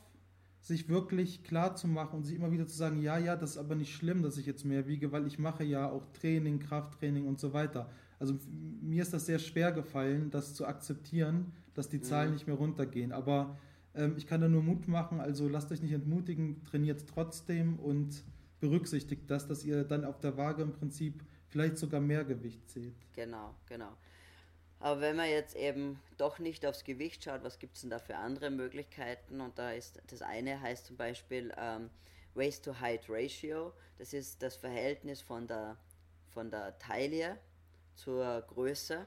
sich 0.60 0.88
wirklich 0.88 1.44
klar 1.44 1.76
zu 1.76 1.88
machen 1.88 2.16
und 2.16 2.24
sich 2.24 2.36
immer 2.36 2.50
wieder 2.52 2.66
zu 2.66 2.76
sagen, 2.76 3.00
ja, 3.00 3.16
ja, 3.16 3.36
das 3.36 3.52
ist 3.52 3.58
aber 3.58 3.74
nicht 3.74 3.94
schlimm, 3.94 4.22
dass 4.22 4.36
ich 4.36 4.46
jetzt 4.46 4.64
mehr 4.64 4.86
wiege, 4.86 5.12
weil 5.12 5.26
ich 5.26 5.38
mache 5.38 5.64
ja 5.64 5.88
auch 5.88 6.04
Training, 6.12 6.58
Krafttraining 6.58 7.26
und 7.26 7.38
so 7.38 7.52
weiter. 7.52 7.88
Also 8.18 8.34
mir 8.82 9.02
ist 9.02 9.12
das 9.12 9.26
sehr 9.26 9.38
schwer 9.38 9.72
gefallen, 9.72 10.30
das 10.30 10.54
zu 10.54 10.66
akzeptieren, 10.66 11.52
dass 11.78 11.88
die 11.88 12.00
Zahlen 12.00 12.28
mhm. 12.28 12.34
nicht 12.34 12.46
mehr 12.46 12.56
runtergehen. 12.56 13.12
Aber 13.12 13.56
ähm, 13.94 14.14
ich 14.16 14.26
kann 14.26 14.40
da 14.40 14.48
nur 14.48 14.62
Mut 14.62 14.88
machen, 14.88 15.20
also 15.20 15.48
lasst 15.48 15.70
euch 15.72 15.80
nicht 15.80 15.92
entmutigen, 15.92 16.64
trainiert 16.64 17.04
trotzdem 17.08 17.78
und 17.78 18.24
berücksichtigt 18.60 19.30
das, 19.30 19.46
dass 19.46 19.64
ihr 19.64 19.84
dann 19.84 20.04
auf 20.04 20.18
der 20.18 20.36
Waage 20.36 20.62
im 20.62 20.72
Prinzip 20.72 21.22
vielleicht 21.48 21.78
sogar 21.78 22.00
mehr 22.00 22.24
Gewicht 22.24 22.68
seht. 22.68 22.96
Genau, 23.14 23.54
genau. 23.66 23.96
Aber 24.80 25.00
wenn 25.00 25.16
man 25.16 25.28
jetzt 25.28 25.56
eben 25.56 26.00
doch 26.18 26.38
nicht 26.38 26.64
aufs 26.64 26.84
Gewicht 26.84 27.24
schaut, 27.24 27.42
was 27.42 27.58
gibt 27.58 27.76
es 27.76 27.82
denn 27.82 27.90
da 27.90 27.98
für 27.98 28.16
andere 28.16 28.50
Möglichkeiten? 28.50 29.40
Und 29.40 29.58
da 29.58 29.72
ist 29.72 30.00
das 30.06 30.22
eine 30.22 30.60
heißt 30.60 30.86
zum 30.86 30.96
Beispiel 30.96 31.52
ähm, 31.56 31.90
Waist 32.34 32.64
to 32.64 32.78
Height 32.80 33.06
Ratio. 33.08 33.72
Das 33.98 34.12
ist 34.12 34.42
das 34.42 34.56
Verhältnis 34.56 35.20
von 35.20 35.48
der, 35.48 35.76
von 36.30 36.50
der 36.50 36.78
Taille 36.78 37.38
zur 37.96 38.42
Größe. 38.42 39.06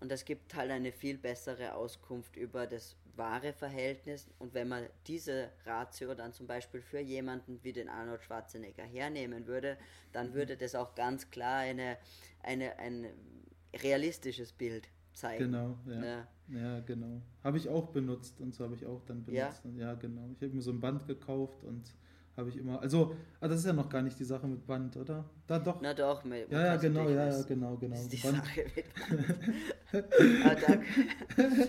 Und 0.00 0.10
das 0.10 0.24
gibt 0.24 0.54
halt 0.54 0.70
eine 0.70 0.92
viel 0.92 1.16
bessere 1.16 1.74
Auskunft 1.74 2.36
über 2.36 2.66
das 2.66 2.96
wahre 3.16 3.52
Verhältnis. 3.52 4.28
Und 4.38 4.54
wenn 4.54 4.68
man 4.68 4.84
diese 5.06 5.50
Ratio 5.64 6.14
dann 6.14 6.32
zum 6.32 6.46
Beispiel 6.46 6.80
für 6.80 7.00
jemanden 7.00 7.58
wie 7.62 7.72
den 7.72 7.88
Arnold 7.88 8.22
Schwarzenegger 8.22 8.84
hernehmen 8.84 9.46
würde, 9.46 9.78
dann 10.12 10.34
würde 10.34 10.56
das 10.56 10.74
auch 10.74 10.94
ganz 10.94 11.30
klar 11.30 11.60
eine, 11.60 11.96
eine, 12.42 12.78
ein 12.78 13.06
realistisches 13.82 14.52
Bild 14.52 14.88
zeigen. 15.14 15.52
Genau, 15.52 15.78
ja. 15.86 16.04
Ja, 16.04 16.28
ja 16.48 16.80
genau. 16.80 17.22
Habe 17.42 17.56
ich 17.56 17.68
auch 17.68 17.88
benutzt 17.88 18.40
und 18.40 18.54
so 18.54 18.64
habe 18.64 18.74
ich 18.74 18.86
auch 18.86 19.02
dann 19.06 19.24
benutzt. 19.24 19.62
Ja, 19.64 19.88
ja 19.88 19.94
genau. 19.94 20.28
Ich 20.34 20.42
habe 20.42 20.54
mir 20.54 20.62
so 20.62 20.70
ein 20.70 20.80
Band 20.80 21.06
gekauft 21.06 21.64
und 21.64 21.94
habe 22.36 22.50
ich 22.50 22.56
immer. 22.56 22.80
Also, 22.80 23.16
ah, 23.40 23.48
das 23.48 23.60
ist 23.60 23.66
ja 23.66 23.72
noch 23.72 23.88
gar 23.88 24.02
nicht 24.02 24.18
die 24.18 24.24
Sache 24.24 24.46
mit 24.46 24.66
Band, 24.66 24.96
oder? 24.96 25.24
Da 25.46 25.58
doch. 25.58 25.80
Na 25.80 25.94
doch, 25.94 26.24
mit, 26.24 26.50
ja, 26.50 26.66
ja, 26.66 26.76
genau, 26.76 27.08
ja, 27.08 27.28
ja, 27.28 27.42
genau, 27.42 27.76
genau. 27.76 27.94
Das 27.94 28.02
ist 28.02 28.12
die 28.12 28.16
Band. 28.18 28.36
Sache 28.36 28.64
mit 28.74 28.94
Band. 30.44 31.68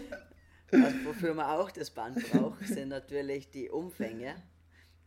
also, 0.72 0.96
wofür 1.06 1.34
man 1.34 1.46
auch 1.46 1.72
das 1.72 1.90
Band 1.90 2.18
braucht, 2.32 2.68
sind 2.68 2.90
natürlich 2.90 3.50
die 3.50 3.70
Umfänge, 3.70 4.36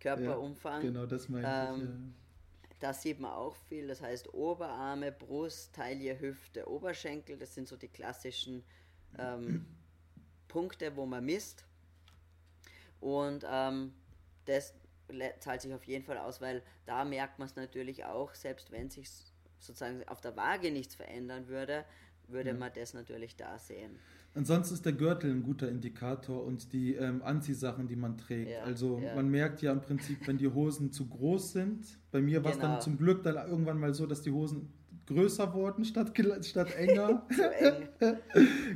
Körperumfang. 0.01 0.83
Ja, 0.83 0.89
genau, 0.89 1.07
das 1.07 1.29
meine 1.29 1.47
ich. 1.47 1.83
Ähm, 1.83 2.15
da 2.81 2.95
sieht 2.95 3.21
man 3.21 3.33
auch 3.33 3.55
viel, 3.69 3.87
das 3.89 4.01
heißt 4.01 4.33
Oberarme, 4.33 5.13
Brust, 5.13 5.75
Taille, 5.75 6.19
Hüfte, 6.19 6.67
Oberschenkel, 6.67 7.37
das 7.37 7.55
sind 7.55 7.69
so 7.69 7.77
die 7.77 7.89
klassischen 7.89 8.65
ähm, 9.19 9.67
Punkte, 10.49 10.97
wo 10.97 11.05
man 11.05 11.25
misst. 11.25 11.67
Und 13.01 13.45
ähm, 13.49 13.93
das 14.47 14.75
zahlt 15.39 15.63
sich 15.63 15.73
auf 15.75 15.85
jeden 15.85 16.05
Fall 16.05 16.19
aus, 16.19 16.41
weil 16.41 16.63
da 16.87 17.05
merkt 17.05 17.39
man 17.39 17.47
es 17.47 17.57
natürlich 17.57 18.05
auch, 18.05 18.35
selbst 18.35 18.71
wenn 18.71 18.91
sich 18.91 19.09
sozusagen 19.59 20.07
auf 20.09 20.21
der 20.21 20.37
Waage 20.37 20.71
nichts 20.71 20.95
verändern 20.95 21.49
würde, 21.49 21.85
würde 22.29 22.51
ja. 22.51 22.57
man 22.57 22.71
das 22.75 22.95
natürlich 22.95 23.37
da 23.37 23.59
sehen. 23.59 23.99
Ansonsten 24.35 24.75
ist 24.75 24.87
der 24.87 24.93
Gürtel 24.93 25.33
ein 25.33 25.43
guter 25.43 25.69
Indikator 25.69 26.45
und 26.45 26.73
die 26.73 26.95
ähm, 26.95 27.21
Anziehsachen, 27.23 27.89
die 27.89 27.97
man 27.97 28.17
trägt. 28.17 28.51
Ja, 28.51 28.63
also 28.63 29.01
ja. 29.01 29.15
man 29.17 29.29
merkt 29.29 29.61
ja 29.61 29.73
im 29.73 29.81
Prinzip, 29.81 30.27
wenn 30.29 30.39
die 30.39 30.47
Hosen 30.47 30.93
zu 30.93 31.09
groß 31.09 31.53
sind. 31.53 31.87
Bei 32.13 32.21
mir 32.21 32.45
war 32.45 32.53
es 32.53 32.59
genau. 32.59 32.75
dann 32.75 32.81
zum 32.81 32.97
Glück 32.97 33.25
dann 33.25 33.35
irgendwann 33.49 33.79
mal 33.79 33.93
so, 33.93 34.07
dass 34.07 34.23
die 34.23 34.31
Hosen 34.31 34.73
größer 35.11 35.53
wurden 35.55 35.85
statt, 35.85 36.13
statt 36.43 36.75
enger. 36.77 37.27
eng. 37.61 38.17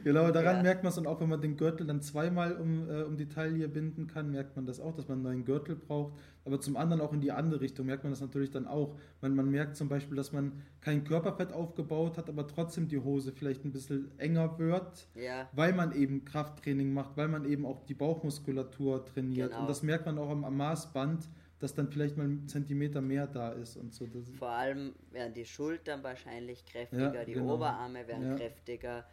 genau, 0.03 0.31
daran 0.31 0.57
ja. 0.57 0.63
merkt 0.63 0.83
man 0.83 0.91
es 0.91 0.99
und 0.99 1.07
auch 1.07 1.21
wenn 1.21 1.29
man 1.29 1.41
den 1.41 1.57
Gürtel 1.57 1.87
dann 1.87 2.03
zweimal 2.03 2.57
um, 2.57 2.91
äh, 2.91 3.03
um 3.03 3.17
die 3.17 3.29
Taille 3.29 3.69
binden 3.69 4.09
kann, 4.09 4.31
merkt 4.31 4.57
man 4.57 4.67
das 4.67 4.81
auch, 4.81 4.95
dass 4.95 5.07
man 5.07 5.19
einen 5.19 5.25
neuen 5.25 5.45
Gürtel 5.45 5.77
braucht. 5.77 6.15
Aber 6.45 6.61
zum 6.61 6.77
anderen 6.77 7.01
auch 7.01 7.13
in 7.13 7.21
die 7.21 7.33
andere 7.33 7.61
Richtung 7.61 7.87
merkt 7.87 8.03
man 8.03 8.13
das 8.13 8.21
natürlich 8.21 8.51
dann 8.51 8.67
auch. 8.67 8.97
Man, 9.23 9.35
man 9.35 9.51
merkt 9.51 9.77
zum 9.77 9.89
Beispiel, 9.89 10.17
dass 10.17 10.33
man 10.33 10.53
kein 10.81 11.05
Körperfett 11.05 11.53
aufgebaut 11.53 12.19
hat, 12.19 12.29
aber 12.29 12.47
trotzdem 12.47 12.89
die 12.89 12.99
Hose 12.99 13.33
vielleicht 13.33 13.65
ein 13.65 13.73
bisschen 13.73 14.11
enger 14.19 14.59
wird, 14.59 15.09
ja. 15.15 15.49
weil 15.53 15.73
man 15.73 15.93
eben 15.93 16.25
Krafttraining 16.25 16.93
macht, 16.93 17.17
weil 17.17 17.29
man 17.29 17.45
eben 17.45 17.65
auch 17.65 17.87
die 17.87 17.95
Bauchmuskulatur 17.95 19.05
trainiert. 19.07 19.51
Genau. 19.51 19.63
Und 19.63 19.71
das 19.71 19.83
merkt 19.83 20.05
man 20.05 20.19
auch 20.19 20.31
am, 20.31 20.45
am 20.45 20.57
Maßband 20.57 21.29
dass 21.59 21.75
dann 21.75 21.89
vielleicht 21.89 22.17
mal 22.17 22.27
ein 22.27 22.49
Zentimeter 22.49 23.01
mehr 23.01 23.27
da 23.27 23.53
ist 23.53 23.77
und 23.77 23.95
so. 23.95 24.07
Vor 24.39 24.51
allem 24.51 24.95
werden 25.11 25.35
die 25.35 25.45
Schultern 25.45 26.03
wahrscheinlich 26.03 26.65
kräftiger, 26.67 27.15
ja, 27.15 27.25
die 27.25 27.35
genau. 27.35 27.55
Oberarme 27.55 28.07
werden 28.07 28.31
ja. 28.31 28.37
kräftiger. 28.37 29.05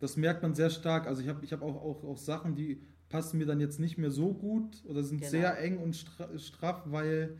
Das 0.00 0.16
merkt 0.16 0.42
man 0.42 0.54
sehr 0.54 0.70
stark. 0.70 1.06
Also 1.06 1.22
ich 1.22 1.28
habe 1.28 1.44
ich 1.44 1.52
hab 1.52 1.62
auch, 1.62 1.76
auch, 1.76 2.04
auch 2.04 2.18
Sachen, 2.18 2.56
die 2.56 2.82
passen 3.08 3.38
mir 3.38 3.46
dann 3.46 3.60
jetzt 3.60 3.78
nicht 3.78 3.98
mehr 3.98 4.10
so 4.10 4.32
gut 4.32 4.82
oder 4.86 5.02
sind 5.02 5.18
genau. 5.18 5.30
sehr 5.30 5.58
eng 5.60 5.78
und 5.78 5.94
straff, 5.94 6.82
weil 6.86 7.38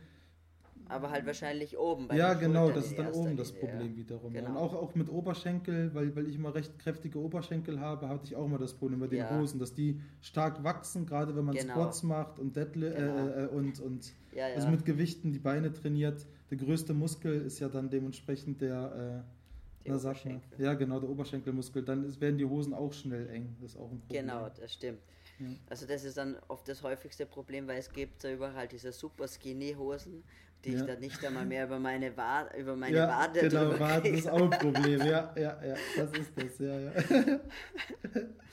aber 0.93 1.09
halt 1.11 1.25
wahrscheinlich 1.25 1.77
oben. 1.77 2.07
Ja, 2.15 2.33
genau, 2.33 2.69
das 2.69 2.87
ist 2.87 2.99
dann 2.99 3.11
oben 3.11 3.35
das 3.35 3.51
Problem 3.51 3.91
ja. 3.91 3.97
wiederum. 3.97 4.33
Genau. 4.33 4.49
Und 4.49 4.57
auch, 4.57 4.73
auch 4.73 4.95
mit 4.95 5.09
Oberschenkel, 5.09 5.93
weil, 5.93 6.15
weil 6.15 6.27
ich 6.27 6.35
immer 6.35 6.53
recht 6.53 6.77
kräftige 6.79 7.19
Oberschenkel 7.19 7.79
habe, 7.79 8.07
hatte 8.07 8.25
ich 8.25 8.35
auch 8.35 8.45
immer 8.45 8.59
das 8.59 8.73
Problem 8.73 8.99
bei 8.99 9.07
den 9.07 9.19
ja. 9.19 9.37
Hosen, 9.37 9.59
dass 9.59 9.73
die 9.73 9.99
stark 10.21 10.63
wachsen, 10.63 11.05
gerade 11.05 11.35
wenn 11.35 11.45
man 11.45 11.55
genau. 11.55 11.73
Squats 11.73 12.03
macht 12.03 12.39
und 12.39 12.55
Deadli 12.55 12.89
genau. 12.89 13.27
äh, 13.27 13.43
äh, 13.43 13.47
und, 13.47 13.79
und 13.79 14.13
ja, 14.33 14.45
also 14.45 14.69
mit 14.69 14.85
Gewichten 14.85 15.31
die 15.31 15.39
Beine 15.39 15.73
trainiert. 15.73 16.25
Der 16.49 16.57
größte 16.57 16.93
Muskel 16.93 17.41
ist 17.41 17.59
ja 17.59 17.69
dann 17.69 17.89
dementsprechend 17.89 18.61
der 18.61 19.23
äh, 19.25 19.89
na, 19.89 19.97
sag 19.97 20.23
mal. 20.25 20.39
Ja, 20.57 20.75
genau, 20.75 20.99
der 20.99 21.09
Oberschenkelmuskel. 21.09 21.83
Dann 21.83 22.05
ist, 22.05 22.21
werden 22.21 22.37
die 22.37 22.45
Hosen 22.45 22.73
auch 22.73 22.93
schnell 22.93 23.29
eng. 23.29 23.55
Das 23.59 23.71
ist 23.71 23.77
auch 23.77 23.91
ein 23.91 23.99
Problem. 23.99 24.25
Genau, 24.25 24.47
das 24.49 24.73
stimmt. 24.73 24.99
Ja. 25.39 25.47
Also 25.69 25.85
das 25.85 26.03
ist 26.03 26.17
dann 26.17 26.37
oft 26.47 26.67
das 26.67 26.83
häufigste 26.83 27.25
Problem, 27.25 27.67
weil 27.67 27.79
es 27.79 27.91
gibt 27.91 28.23
da 28.23 28.31
überall 28.31 28.67
diese 28.67 28.91
super 28.91 29.27
skinny 29.27 29.73
Hosen, 29.77 30.23
die 30.63 30.71
ja. 30.71 30.79
ich 30.79 30.85
dann 30.85 30.99
nicht 30.99 31.23
einmal 31.25 31.45
mehr 31.45 31.65
über 31.65 31.79
meine, 31.79 32.15
Wa 32.15 32.47
über 32.57 32.75
meine 32.75 32.95
ja, 32.95 33.07
Wade 33.07 33.41
genau, 33.41 33.79
Wade 33.79 34.09
ist 34.09 34.29
auch 34.29 34.41
ein 34.41 34.49
Problem, 34.49 34.99
ja, 34.99 35.33
ja, 35.35 35.61
ja, 35.63 35.75
das 35.97 36.11
ist 36.13 36.31
das, 36.35 36.59
ja, 36.59 36.79
ja. 36.79 36.91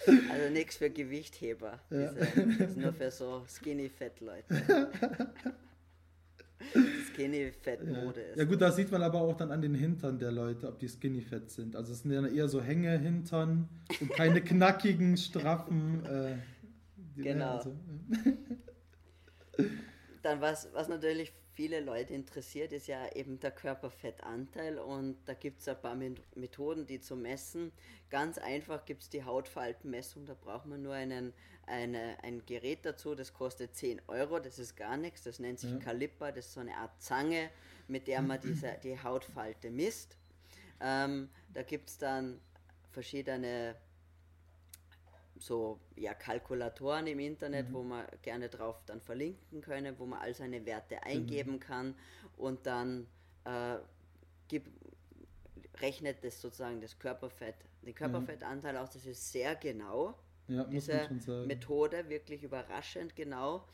Also 0.06 0.50
nichts 0.52 0.78
für 0.78 0.90
Gewichtheber, 0.90 1.78
ja. 1.90 2.12
Diese, 2.12 2.56
das 2.58 2.70
ist 2.70 2.76
nur 2.78 2.92
für 2.92 3.10
so 3.10 3.44
Skinny-Fett-Leute. 3.46 4.88
Skinny-Fett-Mode 7.12 8.20
ist. 8.20 8.38
Ja 8.38 8.44
gut, 8.44 8.60
da 8.60 8.72
sieht 8.72 8.90
man 8.90 9.02
aber 9.02 9.20
auch 9.20 9.36
dann 9.36 9.50
an 9.52 9.60
den 9.60 9.74
Hintern 9.74 10.18
der 10.18 10.32
Leute, 10.32 10.68
ob 10.68 10.78
die 10.78 10.88
Skinny-Fett 10.88 11.50
sind. 11.50 11.76
Also 11.76 11.92
es 11.92 12.02
sind 12.02 12.12
ja 12.12 12.26
eher 12.26 12.48
so 12.48 12.62
Hänge-Hintern 12.62 13.68
und 14.00 14.10
keine 14.10 14.40
knackigen, 14.40 15.16
straffen... 15.16 16.04
Äh, 16.06 16.36
genau. 17.16 17.56
Also, 17.56 17.76
dann 20.22 20.40
was, 20.40 20.72
was 20.72 20.88
natürlich 20.88 21.32
viele 21.54 21.80
Leute 21.80 22.14
interessiert, 22.14 22.72
ist 22.72 22.86
ja 22.86 23.12
eben 23.12 23.38
der 23.40 23.50
Körperfettanteil 23.50 24.78
und 24.78 25.16
da 25.26 25.34
gibt 25.34 25.60
es 25.60 25.68
ein 25.68 25.80
paar 25.80 25.94
Methoden, 26.34 26.86
die 26.86 27.00
zu 27.00 27.16
messen. 27.16 27.72
Ganz 28.08 28.38
einfach 28.38 28.84
gibt 28.84 29.02
es 29.02 29.10
die 29.10 29.24
Hautfaltenmessung, 29.24 30.26
da 30.26 30.34
braucht 30.34 30.66
man 30.66 30.82
nur 30.82 30.94
einen, 30.94 31.32
eine, 31.66 32.16
ein 32.22 32.44
Gerät 32.46 32.86
dazu, 32.86 33.14
das 33.14 33.34
kostet 33.34 33.74
10 33.74 34.00
Euro, 34.08 34.38
das 34.38 34.58
ist 34.58 34.76
gar 34.76 34.96
nichts, 34.96 35.22
das 35.22 35.38
nennt 35.38 35.58
sich 35.58 35.72
ja. 35.72 35.78
Caliper, 35.78 36.32
das 36.32 36.46
ist 36.46 36.54
so 36.54 36.60
eine 36.60 36.76
Art 36.76 37.00
Zange, 37.02 37.50
mit 37.88 38.08
der 38.08 38.22
man 38.22 38.40
diese, 38.40 38.78
die 38.82 38.98
Hautfalte 38.98 39.70
misst. 39.70 40.16
Ähm, 40.80 41.28
da 41.52 41.62
gibt 41.62 41.90
es 41.90 41.98
dann 41.98 42.40
verschiedene 42.90 43.76
so 45.40 45.80
ja, 45.96 46.14
Kalkulatoren 46.14 47.06
im 47.06 47.18
Internet, 47.18 47.68
mhm. 47.68 47.74
wo 47.74 47.82
man 47.82 48.04
gerne 48.22 48.48
drauf 48.48 48.82
dann 48.86 49.00
verlinken 49.00 49.60
können, 49.60 49.98
wo 49.98 50.06
man 50.06 50.20
all 50.20 50.34
seine 50.34 50.64
Werte 50.66 50.96
mhm. 50.96 51.00
eingeben 51.10 51.52
mhm. 51.52 51.60
kann 51.60 51.94
und 52.36 52.66
dann 52.66 53.06
äh, 53.44 53.76
gibt, 54.48 54.68
rechnet 55.80 56.22
das 56.22 56.40
sozusagen 56.40 56.80
das 56.80 56.98
Körperfett, 56.98 57.56
den 57.82 57.94
Körperfettanteil 57.94 58.76
aus. 58.76 58.90
Das 58.90 59.06
ist 59.06 59.32
sehr 59.32 59.54
genau. 59.56 60.14
Ja, 60.48 60.64
diese 60.64 61.08
Methode, 61.46 62.08
wirklich 62.08 62.42
überraschend 62.42 63.14
genau. 63.14 63.64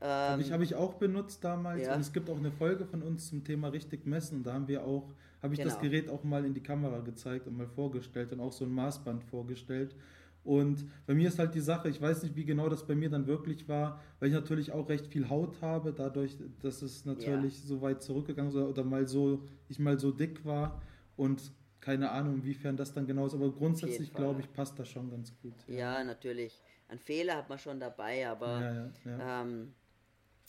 Ähm, 0.00 0.08
habe 0.08 0.42
ich, 0.42 0.52
hab 0.52 0.60
ich 0.62 0.74
auch 0.74 0.94
benutzt 0.94 1.44
damals 1.44 1.82
ja. 1.82 1.94
und 1.94 2.00
es 2.00 2.12
gibt 2.12 2.30
auch 2.30 2.38
eine 2.38 2.50
Folge 2.50 2.86
von 2.86 3.02
uns 3.02 3.28
zum 3.28 3.44
Thema 3.44 3.68
richtig 3.68 4.06
messen. 4.06 4.42
Da 4.42 4.54
haben 4.54 4.66
wir 4.66 4.84
auch, 4.84 5.12
habe 5.42 5.52
ich 5.52 5.60
genau. 5.60 5.70
das 5.70 5.80
Gerät 5.80 6.08
auch 6.08 6.24
mal 6.24 6.46
in 6.46 6.54
die 6.54 6.62
Kamera 6.62 7.00
gezeigt 7.00 7.46
und 7.46 7.56
mal 7.56 7.66
vorgestellt 7.66 8.32
und 8.32 8.40
auch 8.40 8.52
so 8.52 8.64
ein 8.64 8.72
Maßband 8.72 9.22
vorgestellt. 9.24 9.94
Und 10.42 10.86
bei 11.06 11.14
mir 11.14 11.28
ist 11.28 11.38
halt 11.38 11.54
die 11.54 11.60
Sache, 11.60 11.88
ich 11.88 12.00
weiß 12.00 12.22
nicht, 12.22 12.34
wie 12.34 12.44
genau 12.44 12.68
das 12.68 12.86
bei 12.86 12.94
mir 12.94 13.10
dann 13.10 13.26
wirklich 13.26 13.68
war, 13.68 14.00
weil 14.18 14.28
ich 14.28 14.34
natürlich 14.34 14.72
auch 14.72 14.88
recht 14.88 15.06
viel 15.06 15.28
Haut 15.28 15.60
habe, 15.60 15.92
dadurch, 15.92 16.36
dass 16.62 16.82
es 16.82 17.04
natürlich 17.04 17.60
ja. 17.60 17.66
so 17.66 17.82
weit 17.82 18.02
zurückgegangen 18.02 18.50
ist 18.50 18.56
oder 18.56 18.84
mal 18.84 19.06
so, 19.06 19.44
ich 19.68 19.78
mal 19.78 19.98
so 19.98 20.10
dick 20.10 20.44
war 20.44 20.80
und 21.16 21.52
keine 21.80 22.10
Ahnung, 22.10 22.36
inwiefern 22.36 22.76
das 22.76 22.92
dann 22.92 23.06
genau 23.06 23.26
ist, 23.26 23.34
aber 23.34 23.50
grundsätzlich 23.50 24.12
glaube 24.12 24.40
ich, 24.40 24.52
passt 24.52 24.78
das 24.78 24.88
schon 24.88 25.10
ganz 25.10 25.32
gut. 25.40 25.54
Ja. 25.66 25.98
ja, 25.98 26.04
natürlich. 26.04 26.60
Ein 26.88 26.98
Fehler 26.98 27.36
hat 27.36 27.48
man 27.48 27.58
schon 27.58 27.78
dabei, 27.78 28.28
aber 28.28 28.90
ja, 29.04 29.42
ähm, 29.42 29.72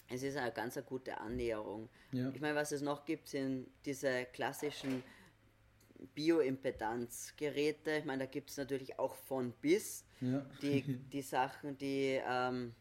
es 0.10 0.24
ist 0.24 0.36
eine 0.38 0.52
ganz 0.52 0.76
eine 0.76 0.86
gute 0.86 1.18
Annäherung. 1.18 1.90
Ich 2.12 2.42
meine, 2.42 2.56
was 2.56 2.72
es 2.72 2.82
noch 2.82 3.06
gibt, 3.06 3.28
sind 3.28 3.68
diese 3.86 4.26
klassischen 4.34 5.04
Bioimpedanzgeräte. 6.14 7.92
Ich 7.92 8.06
meine, 8.06 8.26
da 8.26 8.32
gibt 8.32 8.50
es 8.50 8.58
natürlich 8.58 9.00
auch 9.00 9.16
von 9.16 9.52
bis 9.62 10.06
ja. 10.20 10.46
die, 10.62 10.82
die 11.14 11.22
Sachen, 11.22 11.78
die, 11.78 12.20
ähm, 12.28 12.74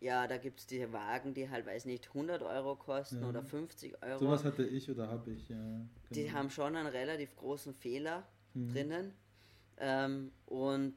ja, 0.00 0.26
da 0.26 0.36
gibt 0.36 0.60
es 0.60 0.66
die 0.66 0.92
Wagen, 0.92 1.34
die 1.34 1.48
halt, 1.48 1.66
weiß 1.66 1.84
nicht, 1.86 2.08
100 2.08 2.42
Euro 2.42 2.76
kosten 2.76 3.22
ja. 3.22 3.28
oder 3.28 3.42
50 3.42 4.02
Euro. 4.02 4.18
Sowas 4.18 4.44
hatte 4.44 4.64
ich 4.64 4.90
oder 4.90 5.08
habe 5.08 5.32
ich, 5.32 5.48
ja. 5.48 5.56
Genau. 5.56 5.88
Die 6.10 6.32
haben 6.32 6.50
schon 6.50 6.76
einen 6.76 6.88
relativ 6.88 7.34
großen 7.36 7.74
Fehler 7.74 8.26
mhm. 8.54 8.72
drinnen. 8.72 9.12
Ähm, 9.78 10.32
und 10.46 10.94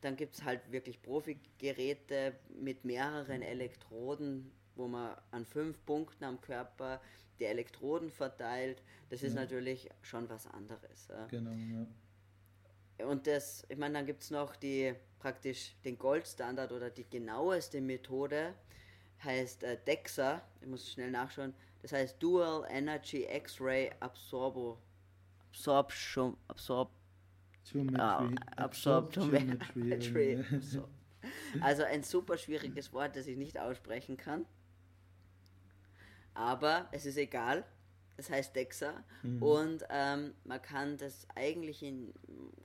dann 0.00 0.16
gibt 0.16 0.34
es 0.34 0.44
halt 0.44 0.70
wirklich 0.70 1.00
Profi-Geräte 1.02 2.34
mit 2.60 2.84
mehreren 2.84 3.42
Elektroden, 3.42 4.50
wo 4.76 4.88
man 4.88 5.16
an 5.30 5.44
fünf 5.44 5.84
Punkten 5.84 6.24
am 6.24 6.40
Körper 6.40 7.00
die 7.38 7.44
Elektroden 7.44 8.10
verteilt. 8.10 8.82
Das 9.10 9.22
ist 9.22 9.34
ja. 9.34 9.40
natürlich 9.40 9.90
schon 10.02 10.28
was 10.28 10.46
anderes. 10.46 11.08
Ja. 11.08 11.26
Genau, 11.26 11.50
ja. 11.50 13.06
und 13.06 13.26
das, 13.26 13.66
ich 13.68 13.76
meine, 13.76 13.94
dann 13.94 14.06
gibt 14.06 14.22
es 14.22 14.30
noch 14.30 14.56
die 14.56 14.94
praktisch 15.18 15.76
den 15.84 15.98
Goldstandard 15.98 16.72
oder 16.72 16.90
die 16.90 17.08
genaueste 17.08 17.80
Methode, 17.80 18.54
heißt 19.22 19.62
äh, 19.62 19.78
DEXA, 19.86 20.42
ich 20.60 20.66
muss 20.66 20.90
schnell 20.90 21.10
nachschauen, 21.10 21.54
das 21.80 21.92
heißt 21.92 22.20
Dual 22.20 22.66
Energy 22.68 23.24
X-Ray 23.24 23.90
Absorbo, 24.00 24.78
Absorption, 25.50 26.36
Absorb, 26.48 26.90
ah, 27.98 28.28
Absorptiometry. 28.56 30.44
so. 30.60 30.88
Also 31.60 31.84
ein 31.84 32.02
super 32.02 32.36
schwieriges 32.36 32.92
Wort, 32.92 33.14
das 33.14 33.26
ich 33.26 33.36
nicht 33.36 33.58
aussprechen 33.58 34.16
kann. 34.16 34.44
Aber 36.34 36.88
es 36.92 37.06
ist 37.06 37.16
egal. 37.16 37.64
Es 38.18 38.28
heißt 38.28 38.54
DEXA 38.54 38.92
mhm. 39.22 39.42
und 39.42 39.84
ähm, 39.88 40.34
man 40.44 40.60
kann 40.60 40.98
das 40.98 41.26
eigentlich 41.34 41.82
in 41.82 42.12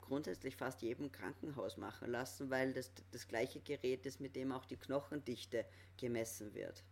grundsätzlich 0.02 0.56
fast 0.56 0.82
jedem 0.82 1.10
Krankenhaus 1.10 1.78
machen 1.78 2.10
lassen, 2.10 2.50
weil 2.50 2.74
das 2.74 2.92
das 3.12 3.26
gleiche 3.26 3.60
Gerät 3.60 4.04
ist, 4.04 4.20
mit 4.20 4.36
dem 4.36 4.52
auch 4.52 4.66
die 4.66 4.76
Knochendichte 4.76 5.64
gemessen 5.96 6.54
wird. 6.54 6.84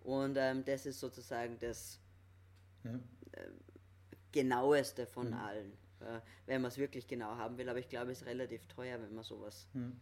Und 0.00 0.36
ähm, 0.38 0.64
das 0.64 0.86
ist 0.86 1.00
sozusagen 1.00 1.58
das 1.58 2.00
ja. 2.84 2.94
äh, 3.32 3.50
genaueste 4.30 5.04
von 5.04 5.28
mhm. 5.28 5.34
allen, 5.34 5.72
äh, 6.00 6.20
wenn 6.46 6.62
man 6.62 6.70
es 6.70 6.78
wirklich 6.78 7.08
genau 7.08 7.36
haben 7.36 7.58
will. 7.58 7.68
Aber 7.68 7.80
ich 7.80 7.88
glaube, 7.88 8.12
es 8.12 8.20
ist 8.22 8.26
relativ 8.26 8.64
teuer, 8.66 9.00
wenn 9.02 9.12
man 9.12 9.24
sowas 9.24 9.66
mhm 9.74 9.98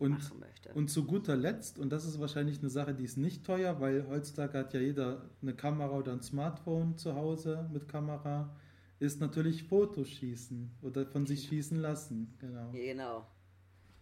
und, 0.00 0.12
machen 0.12 0.40
möchte. 0.40 0.72
Und 0.72 0.88
zu 0.88 1.04
guter 1.04 1.36
Letzt, 1.36 1.78
und 1.78 1.90
das 1.90 2.04
ist 2.04 2.18
wahrscheinlich 2.18 2.58
eine 2.60 2.70
Sache, 2.70 2.94
die 2.94 3.04
ist 3.04 3.16
nicht 3.16 3.44
teuer, 3.44 3.80
weil 3.80 4.08
heutzutage 4.08 4.58
hat 4.58 4.74
ja 4.74 4.80
jeder 4.80 5.30
eine 5.42 5.54
Kamera 5.54 5.96
oder 5.96 6.12
ein 6.12 6.22
Smartphone 6.22 6.96
zu 6.96 7.14
Hause 7.14 7.68
mit 7.72 7.86
Kamera, 7.86 8.56
ist 8.98 9.20
natürlich 9.20 9.64
Fotoschießen 9.64 10.70
oder 10.82 11.06
von 11.06 11.26
sich 11.26 11.46
schießen 11.46 11.78
lassen. 11.78 12.34
Genau. 12.38 12.70
Genau. 12.72 13.26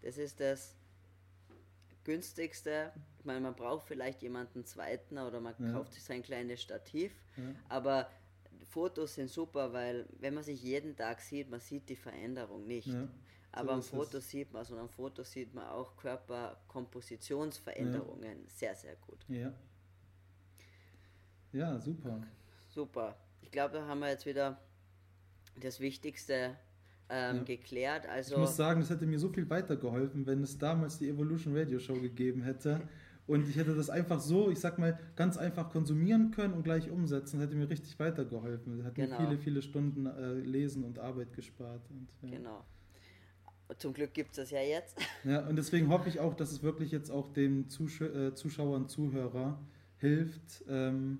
Das 0.02 0.18
ist 0.18 0.40
das 0.40 0.76
günstigste. 2.04 2.92
Ich 3.18 3.24
meine, 3.24 3.40
man 3.40 3.54
braucht 3.54 3.86
vielleicht 3.86 4.22
jemanden 4.22 4.64
zweiten 4.64 5.18
oder 5.18 5.40
man 5.40 5.54
ja. 5.58 5.72
kauft 5.72 5.92
sich 5.94 6.02
sein 6.02 6.22
kleines 6.22 6.62
Stativ, 6.62 7.12
ja. 7.36 7.42
aber 7.68 8.08
Fotos 8.68 9.14
sind 9.14 9.30
super, 9.30 9.72
weil 9.72 10.06
wenn 10.18 10.34
man 10.34 10.44
sich 10.44 10.62
jeden 10.62 10.94
Tag 10.94 11.20
sieht, 11.20 11.50
man 11.50 11.60
sieht 11.60 11.88
die 11.88 11.96
Veränderung 11.96 12.66
nicht. 12.66 12.88
Ja. 12.88 13.08
Aber 13.52 13.72
am 13.72 13.82
Foto 13.82 14.18
es. 14.18 14.28
sieht 14.28 14.52
man 14.52 14.62
es 14.62 14.70
und 14.70 14.78
am 14.78 14.88
Foto 14.88 15.22
sieht 15.22 15.54
man 15.54 15.66
auch 15.66 15.96
Körperkompositionsveränderungen 15.96 18.44
ja. 18.44 18.48
sehr, 18.48 18.74
sehr 18.74 18.96
gut. 18.96 19.24
Ja. 19.28 19.52
Ja, 21.52 21.80
super. 21.80 22.20
Super. 22.68 23.16
Ich 23.40 23.50
glaube, 23.50 23.74
da 23.74 23.86
haben 23.86 24.00
wir 24.00 24.10
jetzt 24.10 24.26
wieder 24.26 24.60
das 25.60 25.80
Wichtigste 25.80 26.56
ähm, 27.08 27.36
ja. 27.36 27.42
geklärt. 27.42 28.06
Also 28.06 28.34
ich 28.34 28.40
muss 28.40 28.56
sagen, 28.56 28.80
das 28.80 28.90
hätte 28.90 29.06
mir 29.06 29.18
so 29.18 29.30
viel 29.30 29.48
weitergeholfen, 29.48 30.26
wenn 30.26 30.42
es 30.42 30.58
damals 30.58 30.98
die 30.98 31.08
Evolution 31.08 31.56
Radio 31.56 31.78
Show 31.78 31.94
gegeben 31.94 32.42
hätte. 32.42 32.82
Und 33.26 33.46
ich 33.46 33.56
hätte 33.56 33.74
das 33.74 33.90
einfach 33.90 34.20
so, 34.20 34.50
ich 34.50 34.58
sag 34.58 34.78
mal, 34.78 34.98
ganz 35.14 35.36
einfach 35.36 35.70
konsumieren 35.70 36.30
können 36.30 36.54
und 36.54 36.62
gleich 36.62 36.90
umsetzen. 36.90 37.38
Das 37.38 37.46
hätte 37.46 37.56
mir 37.56 37.68
richtig 37.68 37.98
weitergeholfen. 37.98 38.78
Das 38.78 38.86
hat 38.86 38.94
genau. 38.94 39.20
mir 39.20 39.26
viele, 39.26 39.38
viele 39.38 39.62
Stunden 39.62 40.06
äh, 40.06 40.34
Lesen 40.34 40.82
und 40.82 40.98
Arbeit 40.98 41.34
gespart. 41.34 41.82
Und, 41.90 42.08
ja. 42.22 42.38
Genau. 42.38 42.64
Zum 43.76 43.92
Glück 43.92 44.14
gibt 44.14 44.30
es 44.30 44.36
das 44.36 44.50
ja 44.50 44.60
jetzt. 44.60 44.98
Ja, 45.24 45.46
und 45.46 45.56
deswegen 45.56 45.88
hoffe 45.90 46.08
ich 46.08 46.20
auch, 46.20 46.34
dass 46.34 46.52
es 46.52 46.62
wirklich 46.62 46.90
jetzt 46.90 47.10
auch 47.10 47.32
den 47.32 47.68
Zusch 47.68 48.00
äh, 48.00 48.34
Zuschauern, 48.34 48.88
Zuhörer 48.88 49.58
hilft. 49.98 50.64
Ähm, 50.68 51.18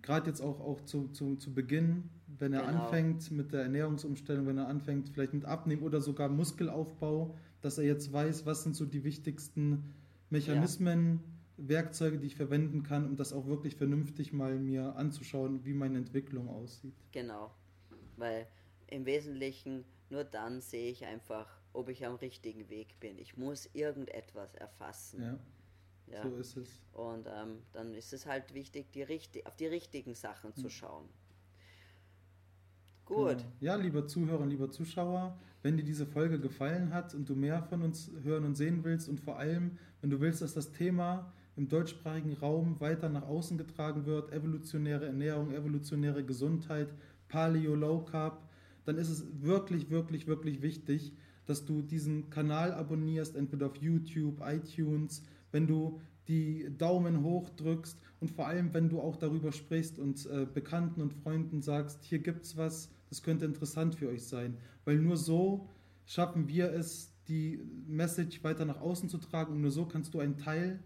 Gerade 0.00 0.28
jetzt 0.28 0.40
auch, 0.40 0.60
auch 0.60 0.80
zu, 0.82 1.08
zu, 1.08 1.34
zu 1.36 1.52
Beginn, 1.52 2.04
wenn 2.38 2.52
er 2.52 2.64
genau. 2.64 2.84
anfängt 2.84 3.30
mit 3.32 3.52
der 3.52 3.62
Ernährungsumstellung, 3.62 4.46
wenn 4.46 4.58
er 4.58 4.68
anfängt 4.68 5.08
vielleicht 5.08 5.34
mit 5.34 5.44
Abnehmen 5.44 5.82
oder 5.82 6.00
sogar 6.00 6.28
Muskelaufbau, 6.28 7.34
dass 7.60 7.78
er 7.78 7.84
jetzt 7.84 8.12
weiß, 8.12 8.46
was 8.46 8.62
sind 8.62 8.76
so 8.76 8.84
die 8.84 9.02
wichtigsten 9.02 9.94
Mechanismen, 10.30 11.20
ja. 11.56 11.68
Werkzeuge, 11.68 12.18
die 12.18 12.26
ich 12.26 12.36
verwenden 12.36 12.84
kann, 12.84 13.04
um 13.04 13.16
das 13.16 13.32
auch 13.32 13.46
wirklich 13.46 13.74
vernünftig 13.74 14.32
mal 14.32 14.56
mir 14.58 14.94
anzuschauen, 14.94 15.64
wie 15.64 15.74
meine 15.74 15.98
Entwicklung 15.98 16.48
aussieht. 16.48 16.94
Genau, 17.10 17.50
weil 18.16 18.46
im 18.86 19.04
Wesentlichen 19.04 19.84
nur 20.10 20.24
dann 20.24 20.60
sehe 20.60 20.90
ich 20.90 21.04
einfach, 21.04 21.48
ob 21.72 21.88
ich 21.88 22.06
am 22.06 22.16
richtigen 22.16 22.68
Weg 22.68 22.98
bin. 23.00 23.18
Ich 23.18 23.36
muss 23.36 23.68
irgendetwas 23.74 24.54
erfassen. 24.54 25.22
Ja. 25.22 25.38
Ja. 26.12 26.22
So 26.22 26.36
ist 26.36 26.56
es. 26.56 26.82
Und 26.92 27.26
ähm, 27.26 27.62
dann 27.72 27.94
ist 27.94 28.12
es 28.12 28.26
halt 28.26 28.54
wichtig, 28.54 28.90
die 28.92 29.02
richtig, 29.02 29.46
auf 29.46 29.56
die 29.56 29.66
richtigen 29.66 30.14
Sachen 30.14 30.54
zu 30.54 30.64
hm. 30.64 30.70
schauen. 30.70 31.08
Gut. 33.04 33.38
Genau. 33.38 33.42
Ja, 33.60 33.76
lieber 33.76 34.06
Zuhörer, 34.06 34.46
lieber 34.46 34.70
Zuschauer, 34.70 35.38
wenn 35.62 35.76
dir 35.76 35.84
diese 35.84 36.06
Folge 36.06 36.38
gefallen 36.38 36.92
hat 36.92 37.14
und 37.14 37.28
du 37.28 37.34
mehr 37.34 37.62
von 37.62 37.82
uns 37.82 38.10
hören 38.22 38.44
und 38.44 38.54
sehen 38.54 38.84
willst 38.84 39.08
und 39.08 39.20
vor 39.20 39.38
allem, 39.38 39.78
wenn 40.00 40.10
du 40.10 40.20
willst, 40.20 40.42
dass 40.42 40.54
das 40.54 40.72
Thema 40.72 41.32
im 41.56 41.68
deutschsprachigen 41.68 42.34
Raum 42.34 42.78
weiter 42.80 43.08
nach 43.08 43.26
außen 43.26 43.58
getragen 43.58 44.06
wird, 44.06 44.32
evolutionäre 44.32 45.06
Ernährung, 45.06 45.52
evolutionäre 45.52 46.24
Gesundheit, 46.24 46.88
Paleo, 47.28 47.74
Low 47.74 48.04
Carb, 48.04 48.47
dann 48.88 48.96
ist 48.96 49.10
es 49.10 49.26
wirklich, 49.42 49.90
wirklich, 49.90 50.26
wirklich 50.26 50.62
wichtig, 50.62 51.12
dass 51.44 51.66
du 51.66 51.82
diesen 51.82 52.30
Kanal 52.30 52.72
abonnierst, 52.72 53.36
entweder 53.36 53.66
auf 53.66 53.76
YouTube, 53.76 54.40
iTunes, 54.42 55.22
wenn 55.52 55.66
du 55.66 56.00
die 56.26 56.70
Daumen 56.78 57.22
hoch 57.22 57.50
drückst 57.50 58.00
und 58.20 58.30
vor 58.30 58.46
allem, 58.46 58.72
wenn 58.72 58.88
du 58.88 59.00
auch 59.00 59.16
darüber 59.16 59.52
sprichst 59.52 59.98
und 59.98 60.24
äh, 60.30 60.46
Bekannten 60.46 61.02
und 61.02 61.12
Freunden 61.12 61.60
sagst, 61.60 62.02
hier 62.02 62.20
gibt 62.20 62.46
es 62.46 62.56
was, 62.56 62.90
das 63.10 63.22
könnte 63.22 63.44
interessant 63.44 63.94
für 63.94 64.08
euch 64.08 64.24
sein. 64.24 64.56
Weil 64.86 64.96
nur 64.96 65.18
so 65.18 65.68
schaffen 66.06 66.48
wir 66.48 66.72
es, 66.72 67.12
die 67.28 67.60
Message 67.86 68.42
weiter 68.42 68.64
nach 68.64 68.80
außen 68.80 69.10
zu 69.10 69.18
tragen 69.18 69.52
und 69.52 69.60
nur 69.60 69.70
so 69.70 69.84
kannst 69.84 70.14
du 70.14 70.20
ein 70.20 70.38
Teil 70.38 70.82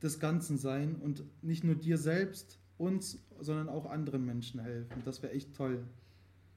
des 0.00 0.20
Ganzen 0.20 0.58
sein 0.58 0.94
und 0.94 1.24
nicht 1.42 1.64
nur 1.64 1.74
dir 1.74 1.98
selbst, 1.98 2.60
uns, 2.78 3.18
sondern 3.40 3.68
auch 3.68 3.86
anderen 3.86 4.24
Menschen 4.24 4.60
helfen. 4.60 5.02
Das 5.04 5.24
wäre 5.24 5.32
echt 5.32 5.56
toll. 5.56 5.84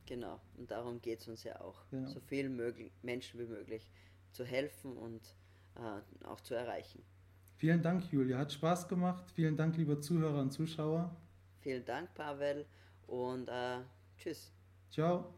Genau, 0.05 0.39
und 0.57 0.69
darum 0.69 1.01
geht 1.01 1.21
es 1.21 1.27
uns 1.27 1.43
ja 1.43 1.59
auch, 1.61 1.89
genau. 1.89 2.07
so 2.07 2.19
vielen 2.19 2.55
möglich, 2.55 2.91
Menschen 3.01 3.39
wie 3.39 3.47
möglich 3.47 3.91
zu 4.31 4.45
helfen 4.45 4.95
und 4.97 5.21
äh, 5.75 6.25
auch 6.27 6.41
zu 6.41 6.53
erreichen. 6.53 7.03
Vielen 7.57 7.81
Dank, 7.81 8.11
Julia. 8.11 8.37
Hat 8.37 8.51
Spaß 8.51 8.87
gemacht. 8.87 9.31
Vielen 9.31 9.55
Dank, 9.55 9.77
liebe 9.77 9.99
Zuhörer 9.99 10.41
und 10.41 10.51
Zuschauer. 10.51 11.15
Vielen 11.61 11.85
Dank, 11.85 12.13
Pavel. 12.13 12.65
Und 13.07 13.47
äh, 13.47 13.79
tschüss. 14.17 14.51
Ciao. 14.91 15.33